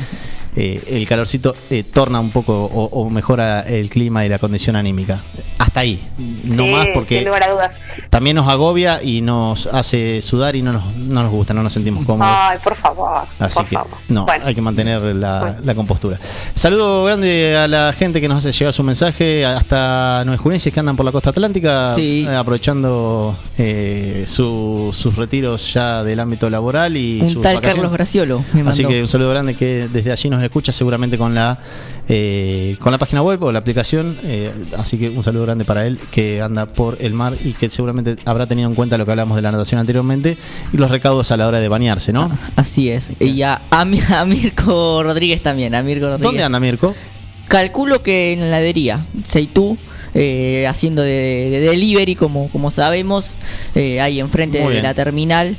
[0.56, 4.76] eh, el calorcito eh, torna un poco o, o mejora el clima y la condición
[4.76, 5.20] anímica.
[5.58, 6.02] Hasta ahí,
[6.44, 7.70] no Sí, más Sin porque lugar a dudas.
[8.10, 11.72] también nos agobia y nos hace sudar y no nos, no nos gusta, no nos
[11.72, 12.34] sentimos cómodos.
[12.36, 13.22] Ay, por favor.
[13.38, 13.90] Así por que favor.
[14.08, 16.18] no, hay que mantener la, la compostura.
[16.54, 20.96] Saludo grande a la gente que nos hace llegar su mensaje, hasta nuevejurenses que andan
[20.96, 22.26] por la costa atlántica, Sí.
[22.28, 27.74] eh, aprovechando eh, su- sus retiros ya del ámbito laboral y Un sus tal vacaciones.
[27.76, 28.88] Carlos Graciolo me Así mandó.
[28.88, 31.58] que un saludo grande que desde allí nos escucha seguramente con la
[32.08, 34.16] eh, con la página web o la aplicación.
[34.24, 37.70] eh, así que un saludo grande para él que anda por el mar y que
[37.70, 40.36] seguramente habrá tenido en cuenta lo que hablamos de la natación anteriormente
[40.72, 42.30] y los recaudos a la hora de bañarse, ¿no?
[42.56, 43.12] Así es.
[43.20, 45.74] Y a, a, a Mirko Rodríguez también.
[45.74, 46.22] A Mirko Rodríguez.
[46.22, 46.94] ¿Dónde anda Mirko?
[47.48, 49.06] Calculo que en la heladería.
[49.24, 49.78] Seitú.
[50.14, 53.34] eh, haciendo de, de delivery como, como sabemos
[53.74, 55.56] eh, ahí enfrente de la terminal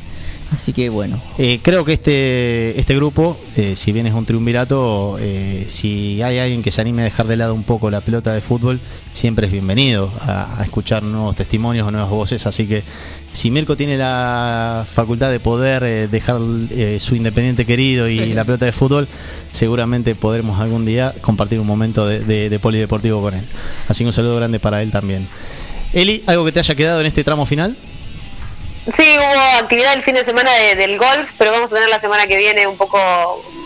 [0.53, 5.17] así que bueno Eh, creo que este, este grupo, eh, si bien es un triunvirato,
[5.19, 8.33] eh, si hay alguien que se anime a dejar de lado un poco la pelota
[8.33, 8.79] de fútbol,
[9.13, 12.45] siempre es bienvenido a, escuchar nuevos testimonios o nuevas voces.
[12.45, 12.83] Así que
[13.31, 16.39] si Mirko tiene la facultad de poder eh, dejar
[16.71, 19.07] eh, su independiente querido y la pelota de fútbol,
[19.51, 23.43] seguramente podremos algún día compartir un momento de, de- de polideportivo con él.
[23.87, 25.27] Así que un saludo grande para él también.
[25.93, 27.75] Eli, ¿algo que te haya quedado en este tramo final?
[28.91, 32.01] Sí, hubo actividad el fin de semana de- del golf, pero vamos a tener la
[32.01, 32.99] semana que viene un poco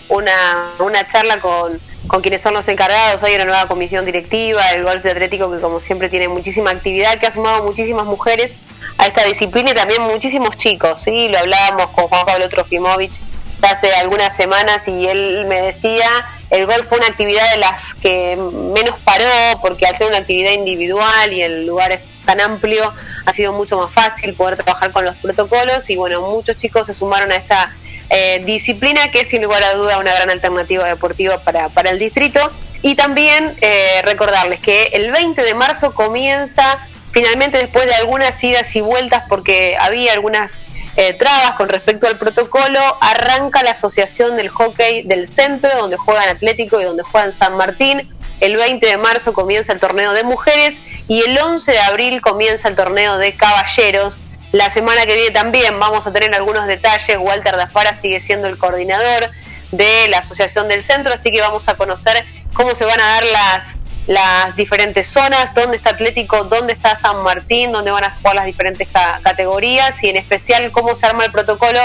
[0.09, 3.23] una, una charla con, con quienes son los encargados.
[3.23, 7.17] Hay una nueva comisión directiva del golf de Atlético que como siempre tiene muchísima actividad,
[7.19, 8.53] que ha sumado muchísimas mujeres
[8.99, 11.01] a esta disciplina y también muchísimos chicos.
[11.01, 11.29] ¿sí?
[11.29, 13.19] Lo hablábamos con Juan Pablo Trofimovich
[13.63, 16.07] hace algunas semanas y él me decía,
[16.51, 19.25] el golf fue una actividad de las que menos paró
[19.61, 22.93] porque al ser una actividad individual y el lugar es tan amplio,
[23.27, 26.93] ha sido mucho más fácil poder trabajar con los protocolos y bueno, muchos chicos se
[26.93, 27.75] sumaron a esta
[28.09, 31.99] eh, disciplina que es sin lugar a duda una gran alternativa deportiva para, para el
[31.99, 32.39] distrito.
[32.81, 36.79] Y también eh, recordarles que el 20 de marzo comienza
[37.11, 40.59] finalmente después de algunas idas y vueltas porque había algunas
[40.95, 46.29] eh, trabas con respecto al protocolo, arranca la asociación del hockey del centro, donde juegan
[46.29, 48.09] Atlético y donde juegan San Martín.
[48.39, 52.67] El 20 de marzo comienza el torneo de mujeres y el 11 de abril comienza
[52.67, 54.17] el torneo de caballeros.
[54.51, 57.17] La semana que viene también vamos a tener algunos detalles.
[57.19, 59.29] Walter Dafara sigue siendo el coordinador
[59.71, 62.23] de la asociación del centro, así que vamos a conocer
[62.53, 63.75] cómo se van a dar las
[64.07, 68.45] las diferentes zonas, dónde está Atlético, dónde está San Martín, dónde van a jugar las
[68.45, 71.77] diferentes ca- categorías y en especial cómo se arma el protocolo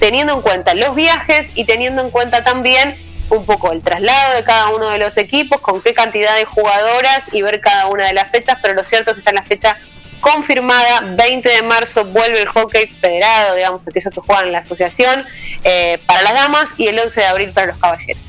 [0.00, 2.96] teniendo en cuenta los viajes y teniendo en cuenta también
[3.30, 7.24] un poco el traslado de cada uno de los equipos, con qué cantidad de jugadoras
[7.32, 9.44] y ver cada una de las fechas, pero lo cierto es que está en la
[9.44, 9.76] fecha
[10.20, 15.24] confirmada, 20 de marzo vuelve el hockey federado, digamos, aquellos que juegan en la asociación,
[15.64, 18.22] eh, para las damas y el 11 de abril para los caballeros.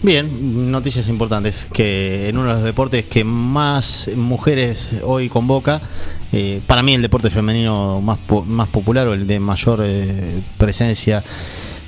[0.00, 5.80] Bien, noticias importantes, que en uno de los deportes que más mujeres hoy convoca,
[6.32, 11.24] eh, para mí el deporte femenino más, más popular o el de mayor eh, presencia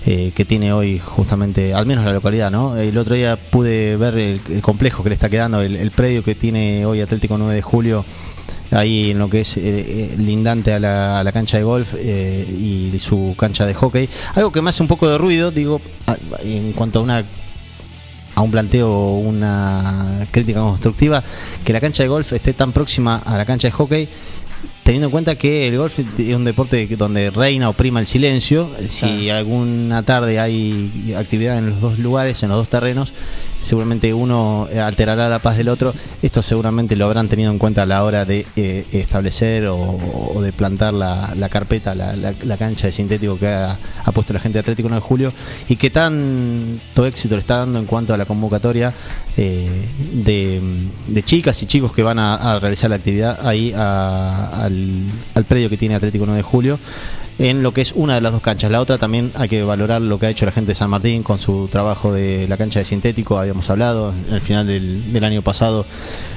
[0.06, 2.76] eh, que tiene hoy justamente, al menos la localidad, ¿no?
[2.76, 6.86] El otro día pude ver el, complejo que le está quedando, el, predio que tiene
[6.86, 8.04] hoy Atlético 9 de Julio,
[8.70, 12.98] ahí en lo que es eh, eh, lindante a la, cancha de golf eh, y
[12.98, 14.08] su cancha de hockey.
[14.34, 17.24] Algo que me hace un poco de ruido, digo, a- en cuanto a una
[18.34, 21.22] a un planteo una crítica constructiva,
[21.64, 24.08] que la cancha de golf esté tan próxima a la cancha de hockey,
[24.82, 28.70] teniendo en cuenta que el golf es un deporte donde reina o prima el silencio.
[28.88, 33.12] Si alguna tarde hay actividad en los dos lugares, en los dos terrenos,
[33.60, 35.92] seguramente uno eh, alterará la paz del otro.
[36.22, 39.76] Esto seguramente lo habrán tenido en cuenta a la hora de eh, establecer o,
[40.34, 43.78] o de plantar la, la carpeta, la, la- cancha de sintético que ha,
[44.12, 45.32] puesto la gente de Atlético 9 de Julio
[45.68, 48.92] y que tanto éxito le está dando en cuanto a la convocatoria
[49.36, 50.60] eh, de,
[51.06, 55.04] de chicas y chicos que van a, a realizar la actividad ahí a- al,
[55.34, 56.78] al predio que tiene Atlético 9 de Julio
[57.40, 58.70] en lo que es una de las dos canchas.
[58.70, 61.22] La otra también hay que valorar lo que ha hecho la gente de San Martín
[61.22, 65.24] con su trabajo de la cancha de sintético, habíamos hablado en el final del, del
[65.24, 65.86] año pasado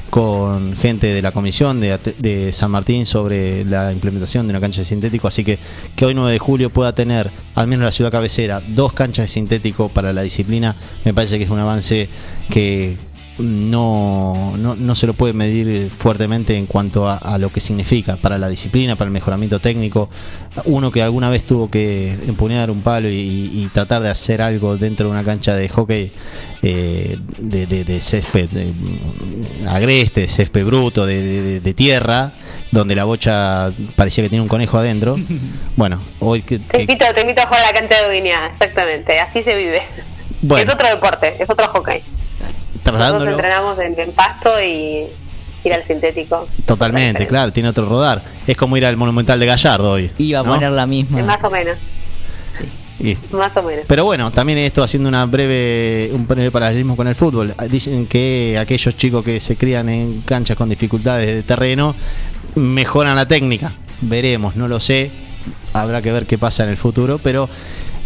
[0.10, 4.80] con gente de la comisión de, de San Martín sobre la implementación de una cancha
[4.80, 5.60] de sintético, así que
[5.96, 9.30] que hoy 9 de julio pueda tener, al menos la ciudad cabecera, dos canchas de
[9.30, 12.08] sintético para la disciplina, me parece que es un avance
[12.50, 12.96] que
[13.40, 18.16] no, no, no se lo puede medir fuertemente en cuanto a, a lo que significa
[18.18, 20.10] para la disciplina, para el mejoramiento técnico.
[20.66, 23.16] Uno que alguna vez tuvo que empuñar un palo y,
[23.54, 26.12] y tratar de hacer algo dentro de una cancha de hockey
[26.62, 32.32] eh, de, de- de césped de, mm, agreste, césped bruto, de, de- de- de tierra,
[32.72, 35.18] donde la bocha parecía que tenía un conejo adentro.
[35.76, 39.18] Bueno, hoy que, Te invito, te invito a jugar a la cancha de Duña, exactamente,
[39.18, 39.82] así se vive.
[40.44, 40.68] Bueno.
[40.70, 42.02] Es otro deporte, es otro hockey.
[42.86, 45.06] Nosotros entrenamos en, en pasto y
[45.64, 46.48] ir al sintético.
[46.66, 48.22] totalmente, claro, tiene otro rodar.
[48.46, 50.12] Es como ir al Monumental de Gallardo hoy.
[50.18, 51.20] Iba a poner la misma.
[51.22, 51.78] Es más o menos,
[53.00, 53.86] Y- más o menos.
[53.88, 57.54] Pero bueno, también esto haciendo una breve un breve paralelismo con el fútbol.
[57.70, 61.96] Dicen que aquellos chicos que se crían en canchas con dificultades de terreno
[62.56, 63.74] mejoran la técnica.
[64.02, 65.12] Veremos, no lo sé.
[65.74, 67.50] Habrá que ver qué pasa en el futuro, pero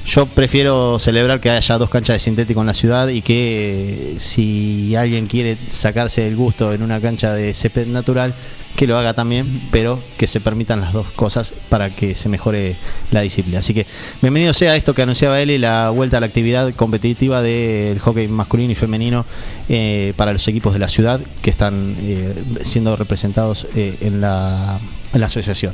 [0.07, 4.19] yo prefiero celebrar que haya dos canchas de sintético en la ciudad y que eh,
[4.19, 8.33] si alguien quiere sacarse el gusto en una cancha de césped natural,
[8.77, 12.77] que lo haga también, pero que se permitan las dos cosas para que se mejore
[13.11, 13.59] la disciplina.
[13.59, 13.87] Así que
[14.21, 18.71] bienvenido sea esto que anunciaba Eli, la vuelta a la actividad competitiva del hockey masculino
[18.71, 19.25] y femenino
[19.67, 24.79] eh, para los equipos de la ciudad que están eh, siendo representados eh, en, la,
[25.11, 25.73] en la asociación.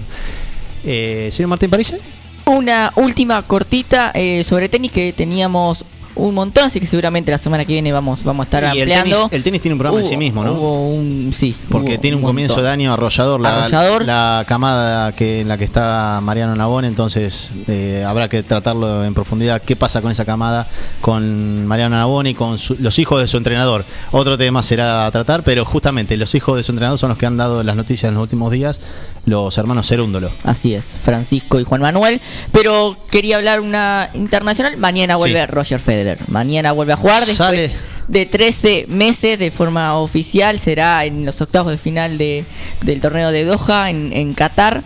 [0.86, 1.94] Eh, señor Martín París.
[2.46, 5.86] Una última cortita eh, sobre tenis que teníamos
[6.16, 8.92] un montón, así que seguramente la semana que viene vamos, vamos a estar Y el
[8.92, 9.16] ampliando.
[9.16, 10.54] tenis, el tenis tiene un programa en sí mismo, ¿no?
[10.54, 14.06] hubo un, sí, Porque tiene un, comienzo de año arrollador la, Arrollador.
[14.06, 19.14] la camada que en la que está Mariano Nabón, entonces eh, habrá que tratarlo en
[19.14, 19.62] profundidad.
[19.62, 20.68] ¿Qué pasa con esa camada,
[21.02, 23.86] con Mariano Nabón y con su- los hijos de su entrenador?
[24.12, 27.26] Otro tema será a tratar, pero justamente los hijos de su entrenador son los que
[27.26, 28.82] han dado las noticias en los últimos días,
[29.26, 30.32] los hermanos Cerúndolo.
[30.44, 32.22] Así es, Francisco y Juan Manuel.
[32.52, 34.78] Pero quería hablar una internacional.
[34.78, 35.48] Mañana vuelve Sí.
[35.48, 36.03] Roger Federer.
[36.28, 37.72] Mañana vuelve a jugar después Sale.
[38.08, 40.60] de 13 meses de forma oficial.
[40.60, 42.46] Será en los octavos de final de,
[42.82, 44.84] del torneo de Doha en, en Qatar.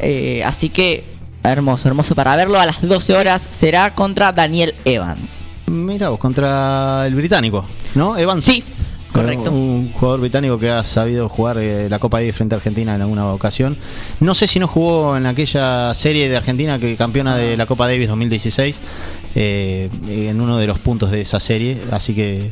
[0.00, 1.04] Eh, así que
[1.42, 2.58] hermoso, hermoso para verlo.
[2.60, 5.40] A las 12 horas será contra Daniel Evans.
[5.66, 8.16] Mira vos, contra el británico, ¿no?
[8.16, 8.44] Evans.
[8.44, 8.64] Sí,
[9.12, 9.50] correcto.
[9.50, 13.02] Un jugador británico que ha sabido jugar eh, la Copa Davis frente a Argentina en
[13.02, 13.76] alguna ocasión.
[14.20, 17.86] No sé si no jugó en aquella serie de Argentina que campeona de la Copa
[17.86, 18.80] Davis 2016.
[19.34, 22.50] Eh, en uno de los puntos de esa serie, así que,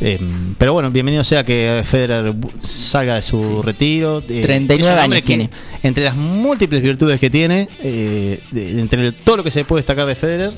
[0.00, 0.18] eh,
[0.58, 4.22] pero bueno, bienvenido sea que Federer salga de su retiro.
[4.28, 5.50] eh, 39 es un hombre años que, tiene.
[5.82, 10.06] Entre las múltiples virtudes que tiene, eh, de- entre todo lo que se puede destacar
[10.06, 10.52] de Federer,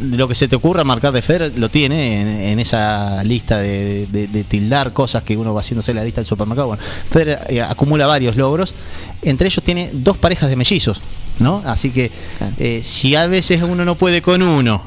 [0.00, 4.06] lo que se te ocurra marcar de Federer lo tiene en, en esa lista de,
[4.06, 6.68] de- de tildar cosas que uno va haciéndose en la lista del supermercado.
[6.68, 8.74] Bueno, Federer eh, acumula varios logros,
[9.22, 11.00] entre ellos tiene dos parejas de mellizos,
[11.38, 11.62] ¿no?
[11.64, 12.10] Así que
[12.58, 14.82] eh, si a veces uno no puede con uno,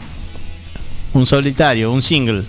[1.14, 2.44] un solitario, un single,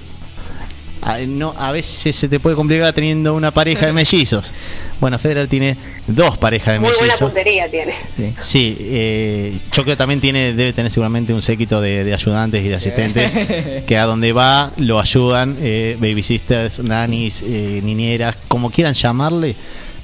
[1.04, 4.52] a, no, a veces se te puede complicar teniendo una pareja de mellizos.
[5.00, 5.76] Bueno, Federer tiene
[6.06, 7.28] dos parejas de Muy buena mellizos.
[7.28, 7.94] puntería tiene.
[8.38, 12.64] Sí, eh, yo creo que también tiene, debe tener seguramente un séquito de, de ayudantes
[12.64, 13.36] y de asistentes
[13.86, 19.56] que a donde va lo ayudan, eh, baby sisters, nannies, eh, niñeras, como quieran llamarle,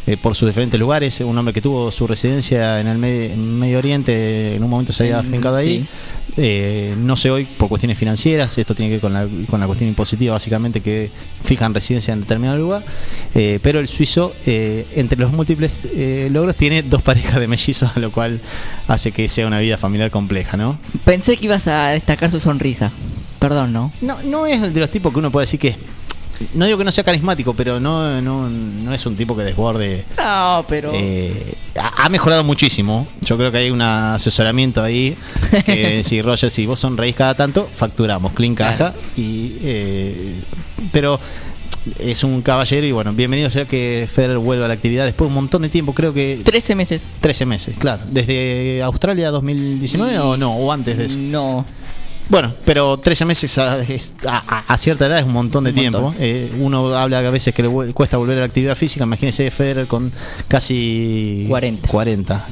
[0.08, 1.20] eh, por sus diferentes lugares.
[1.20, 5.04] Un hombre que tuvo su residencia en el en Medio Oriente, en un momento se
[5.04, 5.80] había afincado ahí.
[5.80, 5.86] sí.
[6.40, 9.66] Eh, no sé hoy por cuestiones financieras, esto tiene que ver con la, con la
[9.66, 11.10] cuestión impositiva básicamente que
[11.42, 12.84] fijan residencia en determinado lugar,
[13.34, 17.90] eh, pero el suizo eh, entre los múltiples eh, logros tiene dos parejas de mellizos,
[17.96, 18.40] lo cual
[18.86, 20.78] hace que sea una vida familiar compleja, ¿no?
[21.04, 22.92] Pensé que ibas a destacar su sonrisa.
[23.40, 23.92] Perdón, ¿no?
[24.00, 25.76] No, no es de los tipos que uno puede decir que es
[26.54, 30.04] no digo que no sea carismático, pero no, no, no es un tipo que desborde.
[30.16, 30.92] No, pero.
[30.94, 33.06] Eh, ha mejorado muchísimo.
[33.22, 35.16] Yo creo que hay un asesoramiento ahí.
[35.66, 38.94] Que si Roger, si vos sonreís cada tanto, facturamos, clean caja.
[39.16, 40.40] Y, eh,
[40.92, 41.18] pero
[41.98, 45.28] es un caballero y bueno, bienvenido sea que Federer vuelva a la actividad después de
[45.28, 47.08] un montón de tiempo, creo que 13 meses.
[47.20, 48.02] 13 meses, claro.
[48.10, 50.54] ¿Desde Australia 2019 o no?
[50.54, 51.16] ¿O antes de eso?
[51.18, 51.64] No.
[52.28, 53.78] Bueno, pero 13 meses a,
[54.68, 56.00] a- cierta edad es un montón de Un tiempo.
[56.02, 56.22] montón.
[56.22, 59.04] Eh, uno habla que a veces que le cuesta volver a la actividad física.
[59.04, 60.12] Imagínese Federer con
[60.46, 61.88] casi 40.
[61.88, 62.46] 40,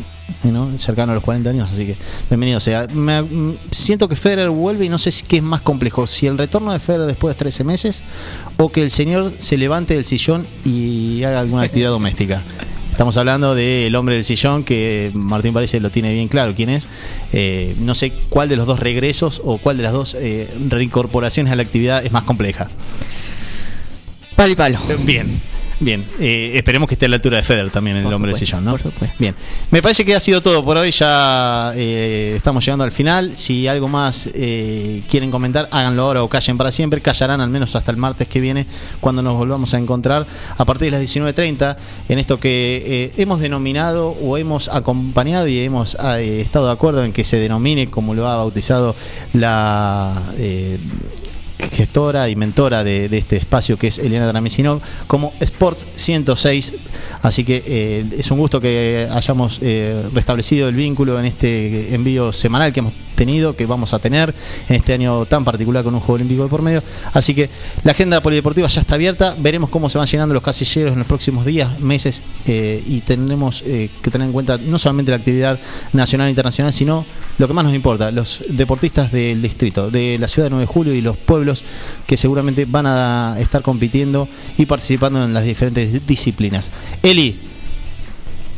[0.44, 0.78] ¿no?
[0.78, 1.68] cercano a los 40 años.
[1.70, 1.96] Así que
[2.30, 2.86] bienvenido sea.
[2.92, 6.06] Me- mm, siento que Federer vuelve y no sé si qué es más complejo.
[6.06, 8.02] Si el retorno de Federer después de 13 meses
[8.56, 12.42] o que el señor se levante del sillón y haga alguna actividad doméstica.
[12.96, 16.88] Estamos hablando del hombre del sillón, que Martín parece lo tiene bien claro quién es.
[17.30, 21.52] Eh, no sé cuál de los dos regresos o cuál de las dos eh, reincorporaciones
[21.52, 22.70] a la actividad es más compleja.
[24.34, 24.78] Palo y palo.
[25.04, 25.28] Bien,
[25.80, 26.04] bien.
[26.20, 28.62] Eh, esperemos que esté a la altura de Federer también, el Por hombre supuesto, del
[28.62, 28.70] sillón, ¿no?
[28.72, 29.16] por supuesto.
[29.18, 29.34] Bien.
[29.70, 30.90] Me parece que ha sido todo por hoy.
[30.90, 33.36] Ya eh, estamos llegando al final.
[33.36, 37.00] Si algo más eh, quieren comentar, háganlo ahora o callen para siempre.
[37.00, 38.66] Callarán al menos hasta el martes que viene,
[39.00, 40.26] cuando nos volvamos a encontrar
[40.56, 41.76] a partir de las 19.30
[42.08, 47.04] en esto que eh, hemos denominado o hemos acompañado y hemos eh, estado de acuerdo
[47.04, 48.94] en que se denomine, como lo ha bautizado
[49.32, 50.22] la.
[51.58, 56.74] Gestora y mentora de, de este espacio que es Eliana Dramisinov como Sports 106
[57.22, 62.32] así que eh, es un gusto que hayamos eh, restablecido el vínculo en este envío
[62.32, 64.34] semanal que hemos tenido que vamos a tener
[64.68, 66.82] en este año tan particular con un juego olímpico de por medio
[67.12, 67.50] así que
[67.82, 71.08] la agenda polideportiva ya está abierta veremos cómo se van llenando los casilleros en los
[71.08, 75.58] próximos días meses eh, y tenemos eh, que tener en cuenta no solamente la actividad
[75.92, 77.04] nacional e internacional sino
[77.38, 80.72] lo que más nos importa los deportistas del distrito de la ciudad de 9 de
[80.72, 81.64] julio y los pueblos
[82.06, 86.70] que seguramente van a estar compitiendo y participando en las diferentes disciplinas.
[87.02, 87.36] Eli,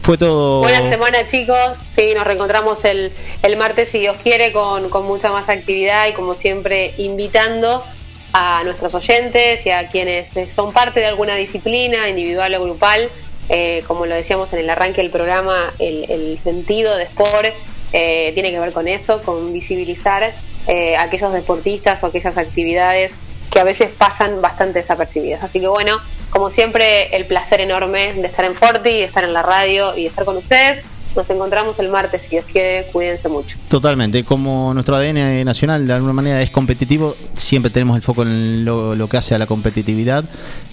[0.09, 0.61] fue todo.
[0.61, 1.59] Buena semana chicos,
[1.95, 3.13] sí, nos reencontramos el,
[3.43, 7.85] el martes si Dios quiere con, con mucha más actividad y como siempre invitando
[8.33, 13.11] a nuestros oyentes y a quienes son parte de alguna disciplina, individual o grupal,
[13.51, 17.49] eh, como lo decíamos en el arranque del programa, el, el sentido de sport
[17.93, 20.33] eh, tiene que ver con eso, con visibilizar
[20.69, 23.19] eh, aquellos deportistas o aquellas actividades
[23.51, 25.45] que a veces pasan bastante desapercibidas.
[25.45, 29.33] Así que bueno, como siempre, el placer enorme de estar en Forti, de estar en
[29.33, 30.85] la radio y de estar con ustedes.
[31.17, 33.57] Nos encontramos el martes, si Dios quiere, cuídense mucho.
[33.69, 38.65] Totalmente, como nuestro ADN nacional de alguna manera es competitivo, siempre tenemos el foco en
[38.65, 40.25] lo, lo que hace a la competitividad,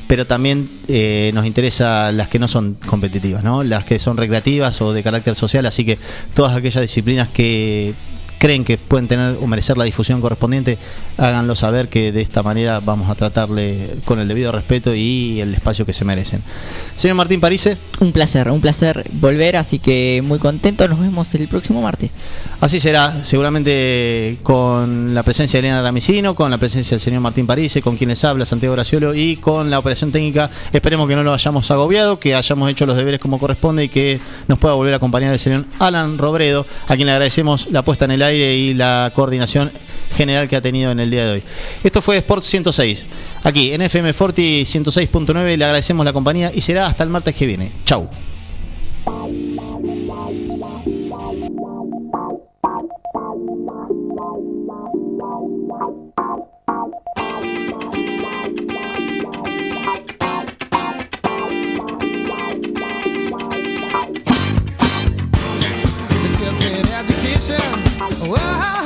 [0.08, 3.64] pero también eh, nos interesa las que no son competitivas, ¿no?
[3.64, 5.98] las que son recreativas o de carácter social, así que
[6.34, 7.94] todas aquellas disciplinas que
[8.46, 10.78] creen que pueden tener o merecer la difusión correspondiente,
[11.18, 15.56] háganlo saber que de esta manera vamos a tratarle con el debido respeto y el
[15.56, 16.44] espacio que se merecen.
[16.94, 17.80] Señor Martín Parise.
[18.00, 20.88] Un placer, un placer volver, así que muy contento.
[20.88, 22.44] Nos vemos el próximo martes.
[22.62, 27.48] Así será, seguramente con la presencia de Elena Ramicino, con la presencia del señor Martín
[27.48, 30.52] Parise, con quienes habla Santiago Graciolo y con la operación técnica.
[30.72, 34.20] Esperemos que no lo hayamos agobiado, que hayamos hecho los deberes como corresponde y que
[34.48, 38.06] nos pueda volver a acompañar el señor Alan Robredo, a quien le agradecemos la puesta
[38.06, 39.72] en el aire y la coordinación
[40.16, 41.44] general que ha tenido en el día de hoy.
[41.84, 43.06] Esto fue Sport 106,
[43.44, 45.58] aquí en FM Forti 106.9.
[45.58, 47.72] Le agradecemos la compañía y será hasta el martes que viene.
[47.86, 48.10] Chau.
[67.46, 67.85] education.
[67.98, 68.85] Whoa.